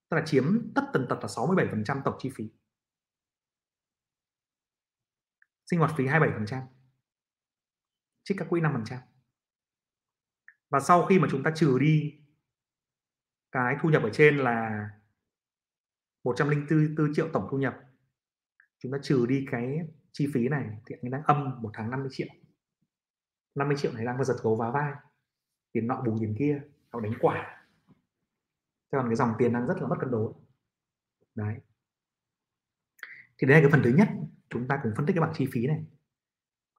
Tức 0.10 0.18
là 0.18 0.24
chiếm 0.26 0.74
tất 0.76 0.82
tần 0.94 1.06
tật 1.10 1.16
là 1.22 1.28
67% 1.28 2.02
tổng 2.06 2.16
chi 2.20 2.32
phí 2.36 2.50
sinh 5.66 5.80
hoạt 5.80 5.92
phí 5.98 6.06
27% 6.06 6.62
trích 8.24 8.38
các 8.38 8.48
quỹ 8.50 8.62
5% 8.62 8.98
và 10.70 10.80
sau 10.80 11.06
khi 11.06 11.20
mà 11.20 11.28
chúng 11.32 11.44
ta 11.44 11.52
trừ 11.56 11.78
đi 11.80 12.20
cái 13.52 13.76
thu 13.82 13.90
nhập 13.90 14.04
ở 14.04 14.10
trên 14.14 14.38
là 14.38 14.90
104 16.24 17.14
triệu 17.14 17.30
tổng 17.34 17.48
thu 17.52 17.58
nhập, 17.58 17.76
chúng 18.80 18.92
ta 18.92 18.98
trừ 19.02 19.26
đi 19.26 19.46
cái 19.52 19.80
chi 20.12 20.32
phí 20.34 20.48
này 20.48 20.70
thì 20.86 20.96
anh 21.02 21.12
đang 21.12 21.24
âm 21.24 21.62
một 21.62 21.72
tháng 21.74 21.92
50 21.92 22.10
triệu. 22.12 22.28
50 23.56 23.78
triệu 23.80 23.94
này 23.94 24.06
đang 24.06 24.18
có 24.18 24.24
giật 24.24 24.36
gấu 24.44 24.56
vá 24.56 24.72
vai. 24.72 24.94
Tiền 25.72 25.88
nọ 25.88 26.02
bù 26.02 26.18
tiền 26.20 26.36
kia 26.40 26.62
họ 26.90 27.00
đánh 27.00 27.14
quả. 27.22 27.66
Thế 28.92 28.98
còn 28.98 29.08
cái 29.08 29.16
dòng 29.16 29.34
tiền 29.38 29.54
đang 29.54 29.68
rất 29.68 29.78
là 29.82 29.88
mất 29.88 29.96
cân 30.00 30.12
đối. 30.12 30.34
Đấy. 31.36 31.56
Thì 33.38 33.48
đây 33.48 33.62
là 33.62 33.62
cái 33.62 33.72
phần 33.72 33.82
thứ 33.84 33.94
nhất 33.98 34.08
chúng 34.54 34.68
ta 34.68 34.80
cùng 34.84 34.94
phân 34.98 35.06
tích 35.06 35.14
cái 35.14 35.22
bảng 35.22 35.34
chi 35.36 35.48
phí 35.52 35.68
này. 35.68 35.86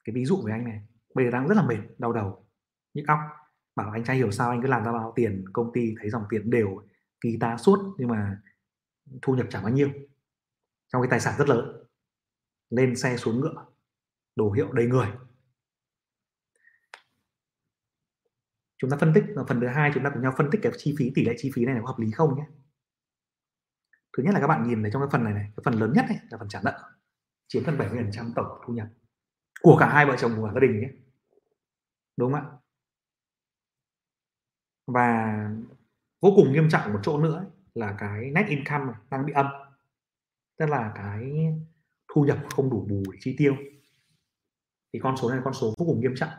Cái 0.04 0.14
ví 0.14 0.24
dụ 0.24 0.40
với 0.42 0.52
anh 0.52 0.64
này, 0.64 0.86
bây 1.14 1.24
giờ 1.24 1.30
đang 1.30 1.48
rất 1.48 1.54
là 1.54 1.66
mệt, 1.66 1.78
đau 1.98 2.12
đầu, 2.12 2.46
nhức 2.94 3.06
óc. 3.08 3.18
Bảo 3.76 3.90
anh 3.90 4.04
trai 4.04 4.16
hiểu 4.16 4.30
sao, 4.30 4.50
anh 4.50 4.62
cứ 4.62 4.68
làm 4.68 4.84
ra 4.84 4.92
bao 4.92 5.12
tiền, 5.16 5.44
công 5.52 5.70
ty 5.74 5.94
thấy 6.00 6.10
dòng 6.10 6.24
tiền 6.30 6.50
đều 6.50 6.82
kỳ 7.20 7.36
tá 7.40 7.56
suốt 7.56 7.94
nhưng 7.98 8.08
mà 8.08 8.42
thu 9.22 9.34
nhập 9.34 9.46
chẳng 9.50 9.62
bao 9.62 9.72
nhiêu. 9.72 9.90
Trong 10.88 11.02
cái 11.02 11.10
tài 11.10 11.20
sản 11.20 11.34
rất 11.38 11.48
lớn, 11.48 11.84
lên 12.70 12.96
xe 12.96 13.16
xuống 13.16 13.40
ngựa, 13.40 13.66
đồ 14.36 14.52
hiệu 14.52 14.72
đầy 14.72 14.86
người. 14.86 15.08
Chúng 18.78 18.90
ta 18.90 18.96
phân 18.96 19.12
tích 19.14 19.24
phần 19.48 19.60
thứ 19.60 19.66
hai 19.66 19.90
chúng 19.94 20.04
ta 20.04 20.10
cùng 20.10 20.22
nhau 20.22 20.34
phân 20.36 20.48
tích 20.50 20.60
cái 20.62 20.72
chi 20.76 20.94
phí, 20.98 21.12
tỷ 21.14 21.24
lệ 21.24 21.34
chi 21.38 21.50
phí 21.54 21.64
này 21.64 21.76
có 21.80 21.86
hợp 21.86 21.98
lý 21.98 22.10
không 22.10 22.36
nhé. 22.36 22.46
Thứ 24.16 24.22
nhất 24.22 24.34
là 24.34 24.40
các 24.40 24.46
bạn 24.46 24.68
nhìn 24.68 24.82
thấy 24.82 24.90
trong 24.92 25.02
cái 25.02 25.08
phần 25.12 25.24
này 25.24 25.32
này, 25.34 25.52
cái 25.56 25.62
phần 25.64 25.74
lớn 25.74 25.92
nhất 25.92 26.04
này 26.08 26.18
là 26.30 26.38
phần 26.38 26.48
trả 26.48 26.60
nợ 26.64 26.80
chiếm 27.46 27.64
phần 27.64 27.78
70% 27.78 28.32
tổng 28.34 28.58
thu 28.66 28.72
nhập 28.72 28.88
của 29.62 29.76
cả 29.80 29.88
hai 29.88 30.06
vợ 30.06 30.16
chồng 30.18 30.32
của 30.36 30.50
gia 30.54 30.60
đình 30.60 30.80
nhé. 30.80 30.88
Đúng 32.16 32.32
không 32.32 32.40
ạ? 32.40 32.46
Và 34.86 35.34
vô 36.20 36.32
cùng 36.36 36.52
nghiêm 36.52 36.68
trọng 36.70 36.92
một 36.92 37.00
chỗ 37.02 37.18
nữa 37.18 37.46
là 37.74 37.96
cái 37.98 38.30
net 38.30 38.46
income 38.48 38.92
đang 39.10 39.26
bị 39.26 39.32
âm, 39.32 39.46
tức 40.58 40.66
là 40.66 40.92
cái 40.94 41.32
thu 42.14 42.24
nhập 42.24 42.38
không 42.56 42.70
đủ 42.70 42.86
bù 42.90 43.02
để 43.12 43.18
chi 43.20 43.34
tiêu. 43.38 43.56
Thì 44.92 45.00
con 45.02 45.16
số 45.16 45.28
này 45.28 45.38
là 45.38 45.44
con 45.44 45.54
số 45.54 45.74
vô 45.78 45.86
cùng 45.86 46.00
nghiêm 46.00 46.14
trọng. 46.16 46.30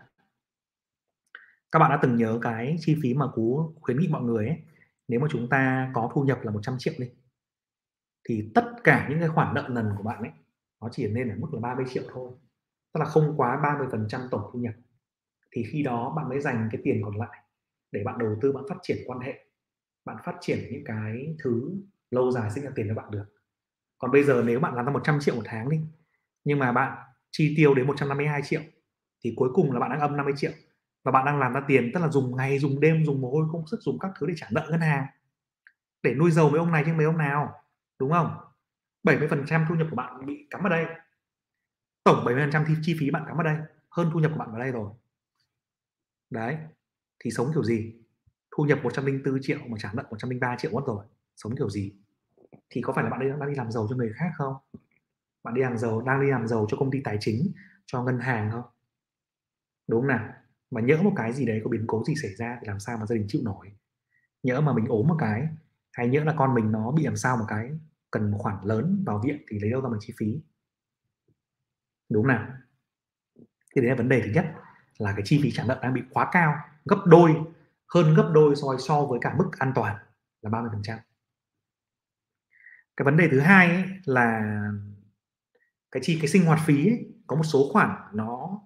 Các 1.72 1.80
bạn 1.80 1.92
đã 1.92 2.00
từng 2.01 2.16
nhớ 2.16 2.40
cái 2.42 2.75
chi 2.80 2.98
phí 3.04 3.13
mà 3.13 3.28
cú 3.34 3.74
khuyến 3.81 4.00
nghị 4.00 4.08
mọi 4.08 4.22
người 4.24 4.48
ấy, 4.48 4.58
nếu 5.08 5.19
mà 5.19 5.28
chúng 5.31 5.50
ta 5.50 5.92
có 5.94 6.12
thu 6.13 6.24
nhập 6.24 6.40
là 6.44 6.51
100 6.51 6.75
triệu 6.80 6.94
đi, 6.98 7.12
thì 8.30 8.51
tất 8.56 8.65
cả 8.84 9.08
những 9.10 9.20
cái 9.20 9.30
khoản 9.30 9.53
nợ 9.53 9.68
nần 9.72 9.89
của 9.98 10.03
bạn 10.03 10.22
ấy 10.22 10.32
nó 10.86 10.89
chỉ 10.92 11.08
nên 11.08 11.30
ở 11.30 11.36
mức 11.39 11.48
là 11.54 11.60
30 11.60 11.86
triệu 11.89 12.04
thôi. 12.13 12.32
Tức 12.94 13.00
là 13.00 13.06
không 13.06 13.34
quá 13.38 13.60
30% 13.63 14.22
tổng 14.32 14.50
thu 14.54 14.60
nhập. 14.60 14.74
Thì 15.51 15.63
khi 15.72 15.84
đó 15.84 16.13
bạn 16.15 16.30
mới 16.30 16.39
dành 16.39 16.70
cái 16.72 16.82
tiền 16.84 17.01
còn 17.06 17.18
lại 17.18 17.44
để 17.92 18.04
bạn 18.06 18.18
đầu 18.18 18.36
tư, 18.42 18.51
bạn 18.51 18.63
phát 18.70 18.75
triển 18.82 18.98
quan 19.06 19.20
hệ. 19.20 19.46
Bạn 20.06 20.18
phát 20.25 20.36
triển 20.42 20.60
những 20.72 20.84
cái 20.86 21.36
thứ 21.44 21.75
lâu 22.12 22.32
dài 22.32 22.51
sinh 22.51 22.63
ra 22.63 22.72
tiền 22.75 22.88
cho 22.89 22.96
bạn 22.96 23.12
được. 23.12 23.25
Còn 23.98 24.12
bây 24.12 24.24
giờ 24.24 24.44
nếu 24.46 24.60
bạn 24.60 24.75
làm 24.75 24.86
ra 24.86 24.92
100 24.92 25.20
triệu 25.20 25.36
một 25.36 25.42
tháng 25.46 25.70
đi, 25.70 25.82
nhưng 26.44 26.60
mà 26.60 26.72
bạn 26.72 26.98
chi 27.32 27.54
tiêu 27.58 27.74
đến 27.74 27.88
152 27.88 28.42
triệu, 28.42 28.62
thì 29.24 29.34
cuối 29.36 29.50
cùng 29.54 29.72
là 29.72 29.80
bạn 29.80 29.89
đang 29.89 30.00
âm 30.00 30.18
50 30.18 30.34
triệu. 30.38 30.51
Và 31.04 31.12
bạn 31.12 31.25
đang 31.25 31.39
làm 31.39 31.54
ra 31.54 31.62
tiền, 31.68 31.92
tức 31.94 32.00
là 32.00 32.08
dùng 32.08 32.36
ngày, 32.36 32.60
dùng 32.60 32.80
đêm, 32.80 33.06
dùng 33.06 33.22
mồ 33.22 33.32
hôi, 33.32 33.46
công 33.51 33.68
sức, 33.68 33.80
dùng 33.82 34.00
các 34.00 34.12
thứ 34.20 34.27
để 34.27 34.34
trả 34.38 34.48
nợ 34.51 34.68
ngân 34.72 34.82
hàng. 34.82 35.06
Để 36.04 36.13
nuôi 36.13 36.32
giàu 36.32 36.50
mấy 36.50 36.60
ông 36.60 36.72
này 36.72 36.84
chứ 36.86 36.94
mấy 36.94 37.06
ông 37.06 37.18
nào, 37.18 37.54
đúng 38.00 38.12
không? 38.12 38.45
70% 39.06 39.66
thu 39.70 39.76
nhập 39.76 39.88
của 39.90 39.96
bạn 39.96 40.26
bị 40.26 40.48
cắm 40.50 40.64
ở 40.64 40.70
đây. 40.70 40.86
Tổng 42.04 42.26
70% 42.26 42.66
thì 42.68 42.74
chi 42.82 42.96
phí 43.00 43.12
bạn 43.12 43.24
cắm 43.28 43.38
ở 43.38 43.44
đây 43.44 43.58
hơn 43.90 44.10
thu 44.14 44.20
nhập 44.20 44.32
của 44.32 44.38
bạn 44.38 44.52
vào 44.52 44.60
đây 44.60 44.72
rồi. 44.72 44.92
Đấy 46.30 46.58
thì 47.20 47.32
sống 47.32 47.52
kiểu 47.54 47.64
gì? 47.64 47.96
Thu 48.58 48.64
nhập 48.64 48.80
104 48.84 49.42
triệu 49.42 49.60
mà 49.68 49.78
trả 49.80 49.92
nợ 49.94 50.04
103 50.10 50.56
triệu 50.60 50.72
mất 50.72 50.82
rồi 50.88 51.06
sống 51.36 51.56
kiểu 51.58 51.70
gì? 51.70 51.94
Thì 52.70 52.82
có 52.82 52.94
phải 52.94 53.04
là 53.04 53.10
bạn 53.10 53.20
đang, 53.20 53.40
đang 53.40 53.50
đi 53.50 53.56
làm 53.56 53.72
giàu 53.72 53.88
cho 53.90 53.96
người 53.96 54.12
khác 54.16 54.32
không? 54.38 54.54
Bạn 55.44 55.54
đi 55.54 55.62
làm 55.62 55.78
giàu 55.78 56.02
đang 56.02 56.22
đi 56.22 56.28
làm 56.28 56.48
giàu 56.48 56.66
cho 56.70 56.78
công 56.78 56.92
ty 56.92 57.02
tài 57.04 57.18
chính 57.20 57.52
cho 57.86 58.04
ngân 58.04 58.20
hàng 58.20 58.52
không? 58.52 58.64
Đúng 59.88 60.02
không 60.02 60.08
nào? 60.08 60.34
Mà 60.72 60.82
nhỡ 60.82 60.98
một 61.02 61.14
cái 61.16 61.34
gì 61.34 61.46
đấy 61.46 61.62
có 61.64 61.70
biến 61.70 61.84
cố 61.88 62.04
gì 62.04 62.14
xảy 62.22 62.36
ra 62.36 62.58
thì 62.62 62.68
làm 62.68 62.80
sao 62.80 62.98
mà 62.98 63.06
gia 63.06 63.16
đình 63.16 63.26
chịu 63.28 63.42
nổi? 63.46 63.72
Nhỡ 64.44 64.62
mà 64.62 64.74
mình 64.74 64.86
ốm 64.86 65.08
một 65.08 65.16
cái 65.20 65.48
hay 65.92 66.08
nhỡ 66.08 66.24
là 66.24 66.34
con 66.38 66.54
mình 66.54 66.72
nó 66.72 66.92
bị 66.92 67.04
làm 67.04 67.16
sao 67.16 67.38
một 67.38 67.46
cái 67.48 67.72
cần 68.12 68.32
một 68.32 68.38
khoản 68.42 68.58
lớn 68.64 69.04
vào 69.06 69.22
viện 69.24 69.46
thì 69.50 69.60
lấy 69.60 69.72
đâu 69.72 69.82
ra 69.82 69.90
mà 69.90 69.98
chi 70.00 70.14
phí? 70.18 70.42
Đúng 72.10 72.28
nào? 72.28 72.48
Thì 73.76 73.82
đấy 73.82 73.90
là 73.90 73.96
vấn 73.96 74.10
đề 74.10 74.22
thứ 74.22 74.32
nhất 74.32 74.46
là 74.98 75.12
cái 75.12 75.22
chi 75.26 75.40
phí 75.44 75.52
trả 75.52 75.64
nợ 75.64 75.80
đang 75.84 75.94
bị 75.94 76.02
quá 76.12 76.30
cao 76.32 76.56
gấp 76.86 77.04
đôi 77.06 77.36
hơn 77.94 78.16
gấp 78.16 78.30
đôi 78.34 78.56
so 78.56 78.68
so 78.88 79.06
với 79.06 79.20
cả 79.22 79.36
mức 79.38 79.50
an 79.60 79.72
toàn 79.76 79.98
là 80.42 80.50
30 80.50 80.70
phần 80.74 80.82
trăm. 80.84 81.00
Cái 82.98 83.04
vấn 83.04 83.18
đề 83.18 83.28
thứ 83.32 83.40
hai 83.40 83.68
ấy 83.68 83.84
là 84.06 84.62
cái 85.92 86.04
chi 86.04 86.18
cái 86.22 86.28
sinh 86.28 86.46
hoạt 86.46 86.60
phí 86.66 86.88
ấy, 86.88 87.06
có 87.28 87.36
một 87.36 87.44
số 87.44 87.70
khoản 87.74 87.90
nó 88.14 88.62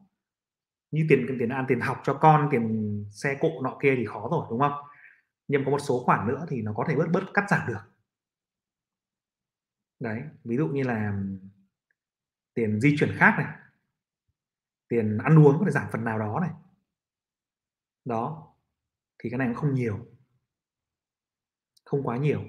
như 0.91 1.05
tiền 1.09 1.25
tiền 1.39 1.49
ăn 1.49 1.65
tiền 1.67 1.79
học 1.79 2.01
cho 2.03 2.13
con 2.13 2.47
tiền 2.51 3.05
xe 3.11 3.37
cộ 3.41 3.49
nọ 3.63 3.77
kia 3.81 3.95
thì 3.97 4.05
khó 4.05 4.27
rồi 4.31 4.47
đúng 4.49 4.59
không? 4.59 4.73
Nhưng 5.47 5.65
có 5.65 5.71
một 5.71 5.79
số 5.79 6.03
khoản 6.05 6.27
nữa 6.27 6.45
thì 6.49 6.61
nó 6.61 6.73
có 6.73 6.85
thể 6.87 6.95
bớt 6.95 7.07
bớt 7.11 7.23
cắt 7.33 7.45
giảm 7.49 7.67
được 7.67 7.79
đấy 9.99 10.21
ví 10.43 10.57
dụ 10.57 10.67
như 10.67 10.83
là 10.83 11.23
tiền 12.53 12.81
di 12.81 12.95
chuyển 12.99 13.15
khác 13.17 13.35
này 13.37 13.55
tiền 14.87 15.17
ăn 15.17 15.39
uống 15.39 15.59
có 15.59 15.65
thể 15.65 15.71
giảm 15.71 15.87
phần 15.91 16.03
nào 16.03 16.19
đó 16.19 16.39
này. 16.41 16.51
Đó 18.05 18.55
thì 19.23 19.29
cái 19.29 19.37
này 19.37 19.47
cũng 19.47 19.55
không 19.55 19.73
nhiều. 19.73 20.07
Không 21.85 22.03
quá 22.03 22.17
nhiều. 22.17 22.43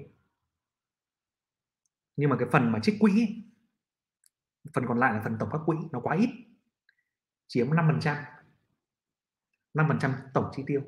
Nhưng 2.15 2.29
mà 2.29 2.35
cái 2.39 2.47
phần 2.51 2.71
mà 2.71 2.79
trích 2.83 2.95
quỹ 2.99 3.11
ấy, 3.11 3.43
phần 4.73 4.83
còn 4.87 4.99
lại 4.99 5.13
là 5.13 5.21
phần 5.23 5.37
tổng 5.39 5.49
các 5.51 5.61
quỹ 5.65 5.77
nó 5.91 5.99
quá 5.99 6.15
ít 6.15 6.29
chiếm 7.47 7.69
5% 7.69 8.23
5% 9.73 10.13
tổng 10.33 10.51
chi 10.55 10.63
tiêu. 10.67 10.81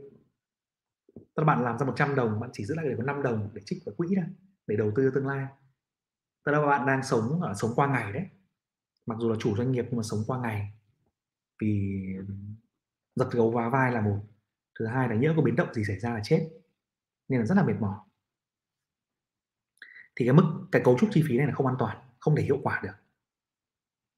Tức 1.15 1.37
là 1.37 1.43
bạn 1.43 1.63
làm 1.63 1.77
ra 1.77 1.85
100 1.85 2.15
đồng 2.15 2.39
bạn 2.39 2.49
chỉ 2.53 2.65
giữ 2.65 2.75
lại 2.75 2.85
được 2.85 2.95
có 2.97 3.03
5 3.03 3.23
đồng 3.23 3.49
để 3.53 3.61
trích 3.65 3.79
vào 3.85 3.95
quỹ 3.95 4.07
thôi 4.15 4.25
để 4.67 4.75
đầu 4.75 4.91
tư 4.95 5.11
tương 5.15 5.27
lai 5.27 5.47
tức 6.45 6.51
là 6.51 6.65
bạn 6.65 6.85
đang 6.85 7.03
sống 7.03 7.41
ở 7.41 7.53
sống 7.53 7.71
qua 7.75 7.87
ngày 7.87 8.13
đấy. 8.13 8.25
Mặc 9.05 9.17
dù 9.19 9.29
là 9.29 9.35
chủ 9.39 9.57
doanh 9.57 9.71
nghiệp 9.71 9.85
nhưng 9.89 9.97
mà 9.97 10.03
sống 10.03 10.19
qua 10.27 10.39
ngày. 10.39 10.73
Vì 11.61 12.03
giật 13.15 13.29
gấu 13.31 13.51
vá 13.51 13.69
vai 13.69 13.91
là 13.91 14.01
một. 14.01 14.19
Thứ 14.79 14.85
hai 14.85 15.09
là 15.09 15.15
nhỡ 15.15 15.33
có 15.35 15.41
biến 15.41 15.55
động 15.55 15.73
gì 15.73 15.83
xảy 15.83 15.99
ra 15.99 16.13
là 16.13 16.19
chết. 16.23 16.49
Nên 17.27 17.39
là 17.39 17.45
rất 17.45 17.55
là 17.55 17.63
mệt 17.63 17.75
mỏi. 17.79 17.99
Thì 20.15 20.25
cái 20.25 20.33
mức 20.33 20.67
cái 20.71 20.81
cấu 20.85 20.97
trúc 20.99 21.09
chi 21.13 21.23
phí 21.27 21.37
này 21.37 21.47
là 21.47 21.53
không 21.53 21.67
an 21.67 21.75
toàn 21.79 21.97
không 22.19 22.35
thể 22.35 22.43
hiệu 22.43 22.59
quả 22.63 22.81
được. 22.83 22.93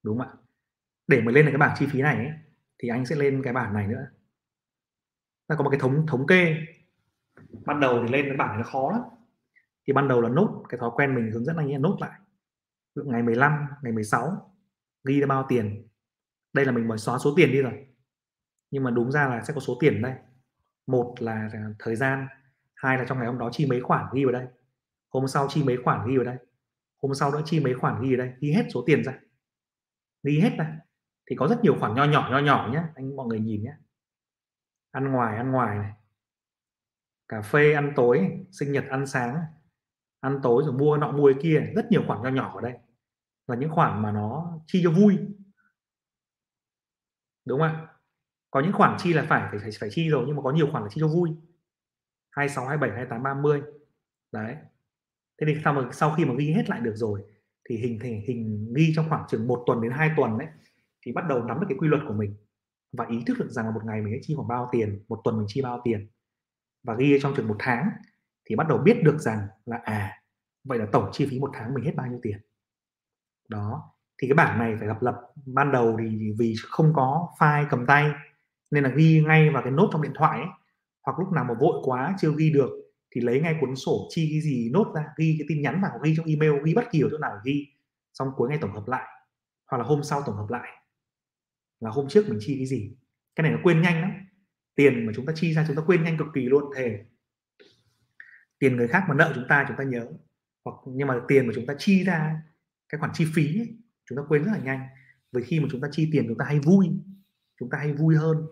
Đúng 0.04 0.18
không 0.18 0.28
ạ? 0.28 0.34
Để 1.08 1.22
mà 1.22 1.32
lên 1.32 1.46
được 1.46 1.52
cái 1.52 1.58
bảng 1.58 1.76
chi 1.80 1.88
phí 1.92 2.02
này 2.02 2.16
ấy, 2.16 2.32
thì 2.78 2.90
anh 2.90 3.06
sẽ 3.06 3.16
lên 3.16 3.42
cái 3.44 3.54
bảng 3.54 3.74
này 3.74 3.88
nữa. 3.88 4.08
Nó 5.48 5.56
có 5.56 5.64
một 5.64 5.70
cái 5.70 5.80
thống 5.80 6.06
thống 6.08 6.28
kê. 6.28 6.56
Ban 7.66 7.80
đầu 7.80 8.04
thì 8.04 8.14
lên 8.14 8.26
cái 8.26 8.38
bảng 8.38 8.48
này 8.48 8.58
nó 8.58 8.64
khó 8.64 8.92
lắm 8.92 9.02
thì 9.88 9.94
ban 9.94 10.08
đầu 10.08 10.22
là 10.22 10.30
nốt 10.30 10.64
cái 10.70 10.80
thói 10.80 10.92
quen 10.96 11.16
mình 11.16 11.32
hướng 11.32 11.46
dẫn 11.46 11.58
anh 11.58 11.72
ấy 11.72 11.80
nốt 11.80 11.98
lại. 12.02 12.20
Ngày 12.96 13.24
15 13.24 13.68
ngày 13.82 13.92
16 13.92 14.54
ghi 15.04 15.20
ra 15.20 15.28
bao 15.28 15.46
tiền. 15.50 15.88
Đây 16.54 16.66
là 16.66 16.72
mình 16.72 16.88
mới 16.88 16.98
xóa 16.98 17.18
số 17.18 17.34
tiền 17.38 17.52
đi 17.52 17.62
rồi. 17.62 17.88
Nhưng 18.72 18.84
mà 18.84 18.92
đúng 18.92 19.12
ra 19.12 19.28
là 19.28 19.44
sẽ 19.44 19.54
có 19.54 19.60
số 19.60 19.78
tiền 19.80 20.02
đây. 20.02 20.14
Một 20.88 21.16
là 21.20 21.50
thời 21.80 21.96
gian, 21.96 22.28
hai 22.76 22.98
là 22.98 23.06
trong 23.08 23.18
ngày 23.18 23.28
hôm 23.28 23.38
đó 23.38 23.50
chi 23.52 23.66
mấy 23.66 23.82
khoản 23.82 24.06
ghi 24.14 24.26
vào 24.26 24.32
đây. 24.34 24.48
Hôm 25.10 25.28
sau 25.28 25.48
chi 25.50 25.64
mấy 25.64 25.78
khoản 25.84 26.08
ghi 26.08 26.18
vào 26.18 26.26
đây. 26.26 26.38
Hôm 27.02 27.14
sau 27.14 27.32
nữa 27.32 27.42
chi 27.46 27.60
mấy 27.60 27.74
khoản 27.74 28.02
ghi 28.02 28.16
vào 28.16 28.26
đây. 28.26 28.34
Ghi 28.40 28.52
hết 28.52 28.66
số 28.74 28.84
tiền 28.86 29.04
ra. 29.04 29.20
Ghi 30.24 30.40
hết 30.40 30.52
này 30.58 30.74
thì 31.30 31.36
có 31.36 31.48
rất 31.48 31.64
nhiều 31.64 31.76
khoản 31.80 31.96
nho 31.96 32.06
nhỏ 32.06 32.28
nho 32.32 32.40
nhỏ 32.40 32.70
nhé 32.74 32.84
anh 32.96 33.16
mọi 33.16 33.28
người 33.28 33.40
nhìn 33.40 33.64
nhé 33.64 33.74
ăn 34.92 35.12
ngoài 35.12 35.38
ăn 35.38 35.52
ngoài 35.52 35.78
này. 35.78 35.92
Cà 37.28 37.42
phê 37.42 37.74
ăn 37.74 37.94
tối, 37.96 38.46
sinh 38.52 38.72
nhật 38.72 38.86
ăn 38.90 39.08
sáng 39.08 39.36
ăn 40.20 40.40
tối 40.44 40.64
rồi 40.66 40.74
mua 40.74 40.98
nọ 40.98 41.12
mua 41.12 41.34
kia, 41.42 41.72
rất 41.76 41.86
nhiều 41.92 42.04
khoản 42.08 42.22
nhỏ 42.22 42.30
nhỏ 42.30 42.56
ở 42.56 42.62
đây. 42.62 42.74
Là 43.48 43.56
những 43.56 43.72
khoản 43.72 44.02
mà 44.02 44.12
nó 44.12 44.60
chi 44.68 44.82
cho 44.84 44.92
vui. 44.92 45.18
Đúng 47.46 47.60
không 47.60 47.68
ạ? 47.68 47.88
Có 48.52 48.60
những 48.60 48.74
khoản 48.74 48.98
chi 49.00 49.14
là 49.14 49.26
phải 49.30 49.60
phải 49.62 49.70
phải 49.80 49.90
chi 49.92 50.10
rồi, 50.10 50.24
nhưng 50.28 50.36
mà 50.36 50.42
có 50.42 50.52
nhiều 50.52 50.68
khoản 50.72 50.84
là 50.84 50.90
chi 50.90 51.02
cho 51.02 51.08
vui. 51.08 51.30
26 52.32 52.66
27 52.66 52.98
28 52.98 53.24
30 53.24 53.62
đấy. 54.32 54.56
Thế 55.42 55.48
thì 55.48 55.62
sau 55.64 55.74
mà 55.74 55.90
sau 55.92 56.16
khi 56.16 56.26
mà 56.26 56.34
ghi 56.38 56.52
hết 56.52 56.70
lại 56.70 56.80
được 56.80 56.94
rồi, 56.96 57.24
thì 57.70 57.78
hình 57.78 58.00
thể 58.02 58.24
hình 58.28 58.74
ghi 58.76 58.94
trong 58.96 59.10
khoảng 59.10 59.26
chừng 59.28 59.48
một 59.48 59.64
tuần 59.66 59.82
đến 59.82 59.92
hai 59.92 60.12
tuần 60.18 60.38
đấy 60.38 60.48
thì 61.06 61.12
bắt 61.12 61.26
đầu 61.30 61.44
nắm 61.44 61.60
được 61.60 61.66
cái 61.70 61.78
quy 61.78 61.88
luật 61.88 62.02
của 62.08 62.14
mình. 62.14 62.36
Và 62.98 63.06
ý 63.10 63.24
thức 63.26 63.38
được 63.40 63.50
rằng 63.50 63.66
là 63.66 63.72
một 63.72 63.82
ngày 63.86 64.02
mình 64.02 64.14
sẽ 64.14 64.20
chi 64.22 64.34
khoảng 64.36 64.48
bao 64.48 64.70
tiền, 64.72 65.06
một 65.08 65.22
tuần 65.24 65.38
mình 65.38 65.46
chi 65.50 65.62
bao 65.62 65.82
tiền. 65.84 66.08
Và 66.84 66.96
ghi 66.96 67.20
trong 67.22 67.34
chừng 67.38 67.48
một 67.48 67.56
tháng 67.60 67.90
thì 68.46 68.56
bắt 68.56 68.68
đầu 68.68 68.78
biết 68.78 69.04
được 69.04 69.18
rằng 69.20 69.48
là 69.66 69.78
à 69.84 70.22
vậy 70.64 70.80
là 70.80 70.86
tổng 70.92 71.10
chi 71.14 71.28
phí 71.30 71.40
một 71.40 71.50
tháng 71.54 71.74
mình 71.74 71.84
hết 71.84 71.96
bao 71.96 72.08
nhiêu 72.08 72.20
tiền. 72.22 72.38
Đó, 73.50 73.94
thì 74.22 74.28
cái 74.28 74.36
bảng 74.36 74.60
này 74.60 74.76
phải 74.80 74.88
gặp 74.88 75.02
lập. 75.02 75.16
Ban 75.46 75.72
đầu 75.72 75.98
thì 76.00 76.32
vì 76.40 76.56
không 76.68 76.94
có 76.96 77.28
file 77.40 77.68
cầm 77.70 77.86
tay, 77.86 78.12
nên 78.72 78.84
là 78.84 78.90
ghi 78.90 79.24
ngay 79.28 79.50
vào 79.50 79.64
cái 79.64 79.72
nốt 79.72 79.90
trong 79.92 80.02
điện 80.02 80.14
thoại 80.16 80.40
ấy. 80.40 80.50
hoặc 81.06 81.20
lúc 81.20 81.32
nào 81.32 81.44
mà 81.44 81.54
vội 81.60 81.82
quá, 81.84 82.16
chưa 82.20 82.32
ghi 82.38 82.52
được, 82.54 82.70
thì 83.16 83.22
lấy 83.22 83.42
ngay 83.42 83.58
cuốn 83.62 83.76
sổ 83.76 84.08
chi 84.10 84.30
cái 84.32 84.42
gì 84.42 84.70
nốt 84.74 84.92
ra, 84.96 85.06
ghi 85.18 85.36
cái 85.40 85.46
tin 85.50 85.62
nhắn 85.62 85.82
vào, 85.82 85.92
ghi 86.04 86.14
trong 86.18 86.26
email, 86.26 86.64
ghi 86.64 86.74
bất 86.74 86.86
kỳ 86.92 87.02
ở 87.02 87.08
chỗ 87.12 87.18
nào 87.18 87.32
ghi. 87.46 87.68
Xong 88.14 88.28
cuối 88.36 88.50
ngày 88.50 88.58
tổng 88.62 88.74
hợp 88.74 88.84
lại, 88.88 89.08
hoặc 89.72 89.78
là 89.78 89.84
hôm 89.84 90.04
sau 90.04 90.22
tổng 90.26 90.36
hợp 90.36 90.50
lại. 90.50 90.70
Là 91.80 91.90
hôm 91.90 92.08
trước 92.10 92.26
mình 92.30 92.40
chi 92.42 92.56
cái 92.58 92.66
gì. 92.66 92.98
Cái 93.36 93.44
này 93.44 93.52
nó 93.52 93.58
quên 93.64 93.82
nhanh 93.82 94.02
lắm. 94.02 94.12
Tiền 94.76 95.06
mà 95.06 95.14
chúng 95.16 95.26
ta 95.26 95.34
chi 95.36 95.54
ra, 95.54 95.66
chúng 95.68 95.76
ta 95.76 95.82
quên 95.88 96.04
nhanh 96.04 96.18
cực 96.18 96.28
kỳ 96.34 96.42
luôn, 96.42 96.64
thề 96.76 97.06
tiền 98.66 98.78
người 98.78 98.88
khác 98.88 99.04
mà 99.08 99.16
nợ 99.16 99.32
chúng 99.36 99.46
ta 99.50 99.66
chúng 99.68 99.78
ta 99.78 99.84
nhớ. 99.84 100.08
Hoặc 100.66 100.76
nhưng 100.86 101.08
mà 101.08 101.22
tiền 101.28 101.48
mà 101.48 101.54
chúng 101.56 101.66
ta 101.66 101.76
chi 101.78 102.04
ra 102.04 102.42
cái 102.90 103.00
khoản 103.00 103.12
chi 103.14 103.26
phí 103.36 103.60
ấy, 103.60 103.78
chúng 104.06 104.18
ta 104.18 104.24
quên 104.28 104.44
rất 104.44 104.52
là 104.52 104.60
nhanh. 104.60 104.88
Với 105.32 105.44
khi 105.44 105.60
mà 105.60 105.68
chúng 105.72 105.82
ta 105.82 105.88
chi 105.92 106.10
tiền 106.12 106.26
chúng 106.28 106.38
ta 106.38 106.46
hay 106.46 106.60
vui 106.60 106.90
chúng 107.60 107.70
ta 107.70 107.78
hay 107.78 107.94
vui 107.94 108.16
hơn. 108.16 108.48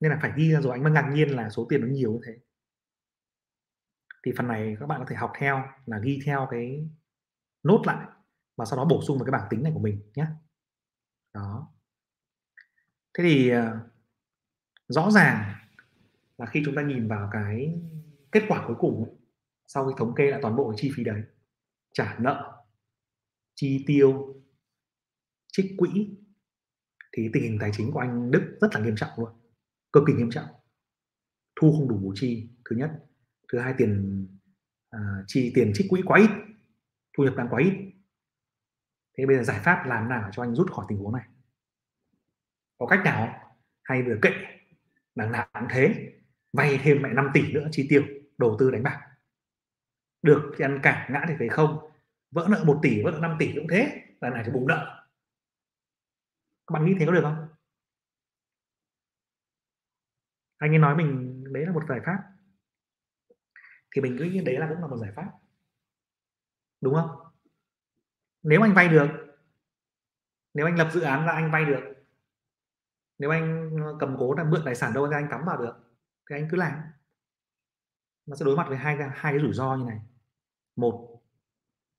Nên 0.00 0.12
là 0.12 0.18
phải 0.22 0.32
ghi 0.36 0.52
ra 0.52 0.60
rồi 0.60 0.72
anh 0.72 0.82
mới 0.82 0.92
ngạc 0.92 1.10
nhiên 1.12 1.28
là 1.28 1.50
số 1.50 1.66
tiền 1.68 1.80
nó 1.80 1.86
nhiều 1.86 2.12
như 2.12 2.20
thế. 2.26 2.38
Thì 4.24 4.32
phần 4.36 4.48
này 4.48 4.76
các 4.80 4.86
bạn 4.86 5.00
có 5.00 5.06
thể 5.08 5.16
học 5.16 5.32
theo 5.38 5.62
là 5.86 5.98
ghi 5.98 6.20
theo 6.26 6.48
cái 6.50 6.88
nốt 7.62 7.82
lại 7.86 8.06
và 8.56 8.64
sau 8.64 8.76
đó 8.76 8.84
bổ 8.84 9.02
sung 9.02 9.18
vào 9.18 9.24
cái 9.24 9.32
bảng 9.32 9.46
tính 9.50 9.62
này 9.62 9.72
của 9.74 9.80
mình 9.80 10.00
nhé. 10.14 10.26
Đó. 11.34 11.72
Thế 13.18 13.24
thì 13.24 13.48
ờ, 13.48 13.78
rõ 14.88 15.10
ràng 15.10 15.54
là 16.38 16.46
khi 16.46 16.62
chúng 16.64 16.74
ta 16.74 16.82
nhìn 16.82 17.08
vào 17.08 17.28
cái 17.32 17.80
kết 18.32 18.42
quả 18.48 18.64
cuối 18.66 18.76
cùng 18.78 19.16
sau 19.66 19.86
khi 19.86 19.94
thống 19.98 20.14
kê 20.14 20.30
lại 20.30 20.40
toàn 20.42 20.56
bộ 20.56 20.70
cái 20.70 20.78
chi 20.80 20.90
phí 20.96 21.04
đấy 21.04 21.22
trả 21.92 22.16
nợ 22.18 22.64
chi 23.54 23.84
tiêu 23.86 24.34
trích 25.52 25.66
quỹ 25.76 26.16
thì 27.12 27.30
tình 27.32 27.42
hình 27.42 27.58
tài 27.60 27.70
chính 27.72 27.90
của 27.92 27.98
anh 27.98 28.30
Đức 28.30 28.58
rất 28.60 28.68
là 28.74 28.80
nghiêm 28.80 28.96
trọng 28.96 29.10
luôn 29.16 29.30
cực 29.92 30.04
kỳ 30.06 30.12
nghiêm 30.12 30.30
trọng. 30.30 30.46
Thu 31.60 31.72
không 31.72 31.88
đủ 31.88 31.96
bù 31.96 32.12
chi 32.16 32.48
thứ 32.70 32.76
nhất. 32.76 32.90
Thứ 33.52 33.58
hai 33.58 33.74
tiền 33.78 34.26
à, 34.90 35.00
chi 35.26 35.52
tiền 35.54 35.72
trích 35.74 35.86
quỹ 35.90 36.02
quá 36.06 36.18
ít 36.18 36.30
thu 37.16 37.24
nhập 37.24 37.34
đang 37.36 37.48
quá 37.50 37.60
ít. 37.60 37.92
Thế 39.18 39.26
bây 39.26 39.36
giờ 39.36 39.42
giải 39.42 39.60
pháp 39.64 39.84
làm 39.86 40.08
nào 40.08 40.30
cho 40.32 40.42
anh 40.42 40.54
rút 40.54 40.72
khỏi 40.72 40.86
tình 40.88 40.98
huống 40.98 41.12
này? 41.12 41.26
Có 42.78 42.86
cách 42.86 43.00
nào 43.04 43.54
hay 43.82 44.02
vừa 44.02 44.18
kệ 44.22 44.30
đằng 45.14 45.32
nào 45.32 45.48
cũng 45.52 45.68
thế 45.70 46.12
vay 46.52 46.78
thêm 46.82 47.02
mẹ 47.02 47.08
5 47.12 47.30
tỷ 47.34 47.52
nữa 47.52 47.68
chi 47.72 47.86
tiêu 47.90 48.04
đầu 48.38 48.56
tư 48.58 48.70
đánh 48.70 48.82
bạc 48.82 49.00
được 50.22 50.52
thì 50.56 50.64
ăn 50.64 50.80
cả, 50.82 51.08
ngã 51.10 51.24
thì 51.28 51.34
phải 51.38 51.48
không? 51.48 51.90
Vỡ 52.30 52.46
nợ 52.50 52.64
1 52.64 52.78
tỷ, 52.82 53.02
vỡ 53.02 53.10
nợ 53.10 53.18
5 53.18 53.36
tỷ 53.38 53.52
cũng 53.54 53.66
thế 53.70 54.02
là 54.20 54.30
này 54.30 54.42
thì 54.46 54.52
bùng 54.52 54.66
nợ. 54.66 55.06
Các 56.66 56.72
bạn 56.72 56.84
nghĩ 56.84 56.94
thế 56.98 57.06
có 57.06 57.12
được 57.12 57.22
không? 57.22 57.48
Anh 60.58 60.70
ấy 60.70 60.78
nói 60.78 60.96
mình, 60.96 61.44
đấy 61.52 61.66
là 61.66 61.72
một 61.72 61.82
giải 61.88 62.00
pháp. 62.06 62.18
Thì 63.94 64.02
mình 64.02 64.16
cứ 64.18 64.24
nghĩ 64.24 64.40
đấy 64.44 64.58
là 64.58 64.66
cũng 64.68 64.80
là 64.80 64.86
một 64.86 64.96
giải 64.96 65.12
pháp. 65.16 65.32
Đúng 66.80 66.94
không? 66.94 67.10
Nếu 68.42 68.62
anh 68.62 68.74
vay 68.74 68.88
được, 68.88 69.08
nếu 70.54 70.66
anh 70.66 70.78
lập 70.78 70.90
dự 70.92 71.00
án 71.00 71.26
là 71.26 71.32
anh 71.32 71.50
vay 71.50 71.64
được, 71.64 71.94
nếu 73.18 73.30
anh 73.30 73.70
cầm 74.00 74.16
cố 74.18 74.34
là 74.34 74.44
mượn 74.44 74.62
tài 74.64 74.74
sản 74.74 74.92
đâu 74.94 75.08
ra 75.08 75.16
anh 75.16 75.28
cắm 75.30 75.44
vào 75.44 75.62
được, 75.62 75.74
thì 76.30 76.36
anh 76.36 76.48
cứ 76.50 76.56
làm 76.56 76.82
nó 78.26 78.36
sẽ 78.36 78.44
đối 78.44 78.56
mặt 78.56 78.66
với 78.68 78.78
hai 78.78 78.96
hai 78.96 79.32
cái 79.32 79.38
rủi 79.40 79.52
ro 79.52 79.76
như 79.76 79.84
này. 79.84 80.00
Một 80.76 81.22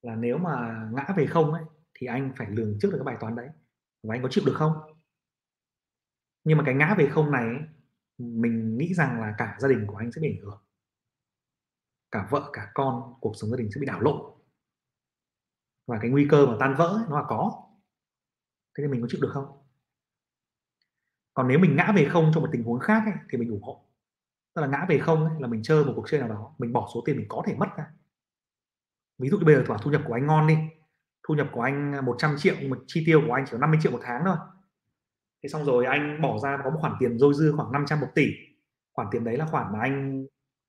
là 0.02 0.16
nếu 0.16 0.38
mà 0.38 0.86
ngã 0.94 1.14
về 1.18 1.26
không 1.26 1.54
ấy 1.54 1.64
thì 1.94 2.08
anh 2.08 2.34
phải 2.38 2.48
lường 2.52 2.78
trước 2.82 2.90
được 2.92 2.98
cái 2.98 3.06
bài 3.06 3.18
toán 3.20 3.36
đấy 3.36 3.50
và 4.04 4.16
anh 4.16 4.24
có 4.24 4.30
chịu 4.32 4.44
được 4.48 4.56
không? 4.56 4.74
Nhưng 6.44 6.58
mà 6.58 6.64
cái 6.66 6.76
ngã 6.76 6.96
về 6.98 7.10
không 7.10 7.32
này 7.32 7.56
mình 8.18 8.78
nghĩ 8.78 8.94
rằng 8.94 9.22
là 9.22 9.36
cả 9.38 9.58
gia 9.60 9.68
đình 9.68 9.88
của 9.88 9.96
anh 9.96 10.12
sẽ 10.12 10.22
bị 10.22 10.28
ảnh 10.28 10.42
hưởng. 10.42 10.64
Cả 12.12 12.28
vợ 12.32 12.50
cả 12.54 12.72
con 12.74 13.14
cuộc 13.22 13.34
sống 13.36 13.50
gia 13.50 13.58
đình 13.58 13.70
sẽ 13.76 13.82
bị 13.82 13.88
đảo 13.88 14.02
lộn. 14.02 14.34
Và 15.88 16.00
cái 16.02 16.12
nguy 16.12 16.28
cơ 16.30 16.46
mà 16.46 16.58
tan 16.60 16.76
vỡ 16.78 17.06
nó 17.10 17.20
là 17.20 17.26
có. 17.28 17.70
Thế 18.78 18.84
thì 18.84 18.88
mình 18.88 19.02
có 19.02 19.08
chịu 19.10 19.22
được 19.22 19.30
không? 19.34 19.64
Còn 21.34 21.48
nếu 21.48 21.60
mình 21.60 21.76
ngã 21.76 21.94
về 21.96 22.10
không 22.10 22.32
trong 22.34 22.44
một 22.44 22.50
tình 22.52 22.64
huống 22.64 22.80
khác 22.80 23.04
ấy, 23.06 23.14
thì 23.30 23.38
mình 23.38 23.50
ủng 23.50 23.62
hộ 23.62 23.87
tức 24.58 24.62
là 24.62 24.68
ngã 24.68 24.86
về 24.90 24.98
không 24.98 25.26
ấy, 25.26 25.34
là 25.40 25.48
mình 25.48 25.64
chơi 25.64 25.86
một 25.86 25.94
cuộc 25.96 26.06
chơi 26.10 26.20
nào 26.20 26.30
đó 26.30 26.56
mình 26.58 26.74
bỏ 26.74 26.90
số 26.94 27.02
tiền 27.06 27.18
mình 27.18 27.26
có 27.30 27.44
thể 27.46 27.56
mất 27.56 27.68
ra. 27.78 27.86
Ví 29.18 29.30
dụ 29.30 29.38
như 29.38 29.46
bây 29.46 29.56
giờ 29.56 29.64
thu 29.82 29.92
nhập 29.92 30.02
của 30.08 30.14
anh 30.14 30.28
ngon 30.28 30.48
đi 30.48 30.56
thu 31.28 31.36
nhập 31.36 31.48
của 31.54 31.62
anh 31.62 31.94
à, 31.96 32.02
100 32.02 32.36
triệu 32.38 32.56
một 32.70 32.84
chi 32.88 33.04
tiêu 33.06 33.22
của 33.28 33.34
anh 33.34 33.46
chỉ 33.46 33.52
có 33.52 33.58
50 33.58 33.80
triệu 33.84 33.92
một 33.92 34.00
tháng 34.02 34.22
thôi. 34.26 34.36
Thế 35.44 35.50
xong 35.50 35.66
rồi 35.66 35.86
anh 35.86 36.22
bỏ 36.22 36.38
ra 36.40 36.60
có 36.64 36.70
một 36.70 36.78
khoản 36.82 36.94
tiền 37.00 37.20
dôi 37.20 37.34
dư 37.34 37.54
khoảng 37.56 37.72
500 37.72 38.00
một 38.00 38.08
tỷ. 38.16 38.26
Khoản 38.94 39.08
tiền 39.12 39.24
đấy 39.24 39.38
là 39.38 39.46
khoản 39.46 39.74
mà 39.74 39.80
anh 39.80 40.26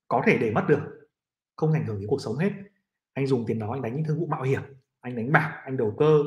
có 0.08 0.22
thể 0.26 0.38
để 0.38 0.50
mất 0.50 0.64
được 0.68 1.08
không 1.56 1.72
ảnh 1.72 1.86
hưởng 1.86 2.00
đến 2.00 2.08
cuộc 2.08 2.20
sống 2.20 2.36
hết. 2.36 2.50
Anh 3.12 3.26
dùng 3.26 3.44
tiền 3.46 3.58
đó 3.58 3.72
anh 3.72 3.82
đánh 3.82 3.96
những 3.96 4.04
thương 4.04 4.20
vụ 4.20 4.26
mạo 4.26 4.42
hiểm 4.42 4.62
anh 5.00 5.16
đánh 5.16 5.32
bạc 5.32 5.60
anh 5.64 5.76
đầu 5.76 5.94
cơ 5.98 6.18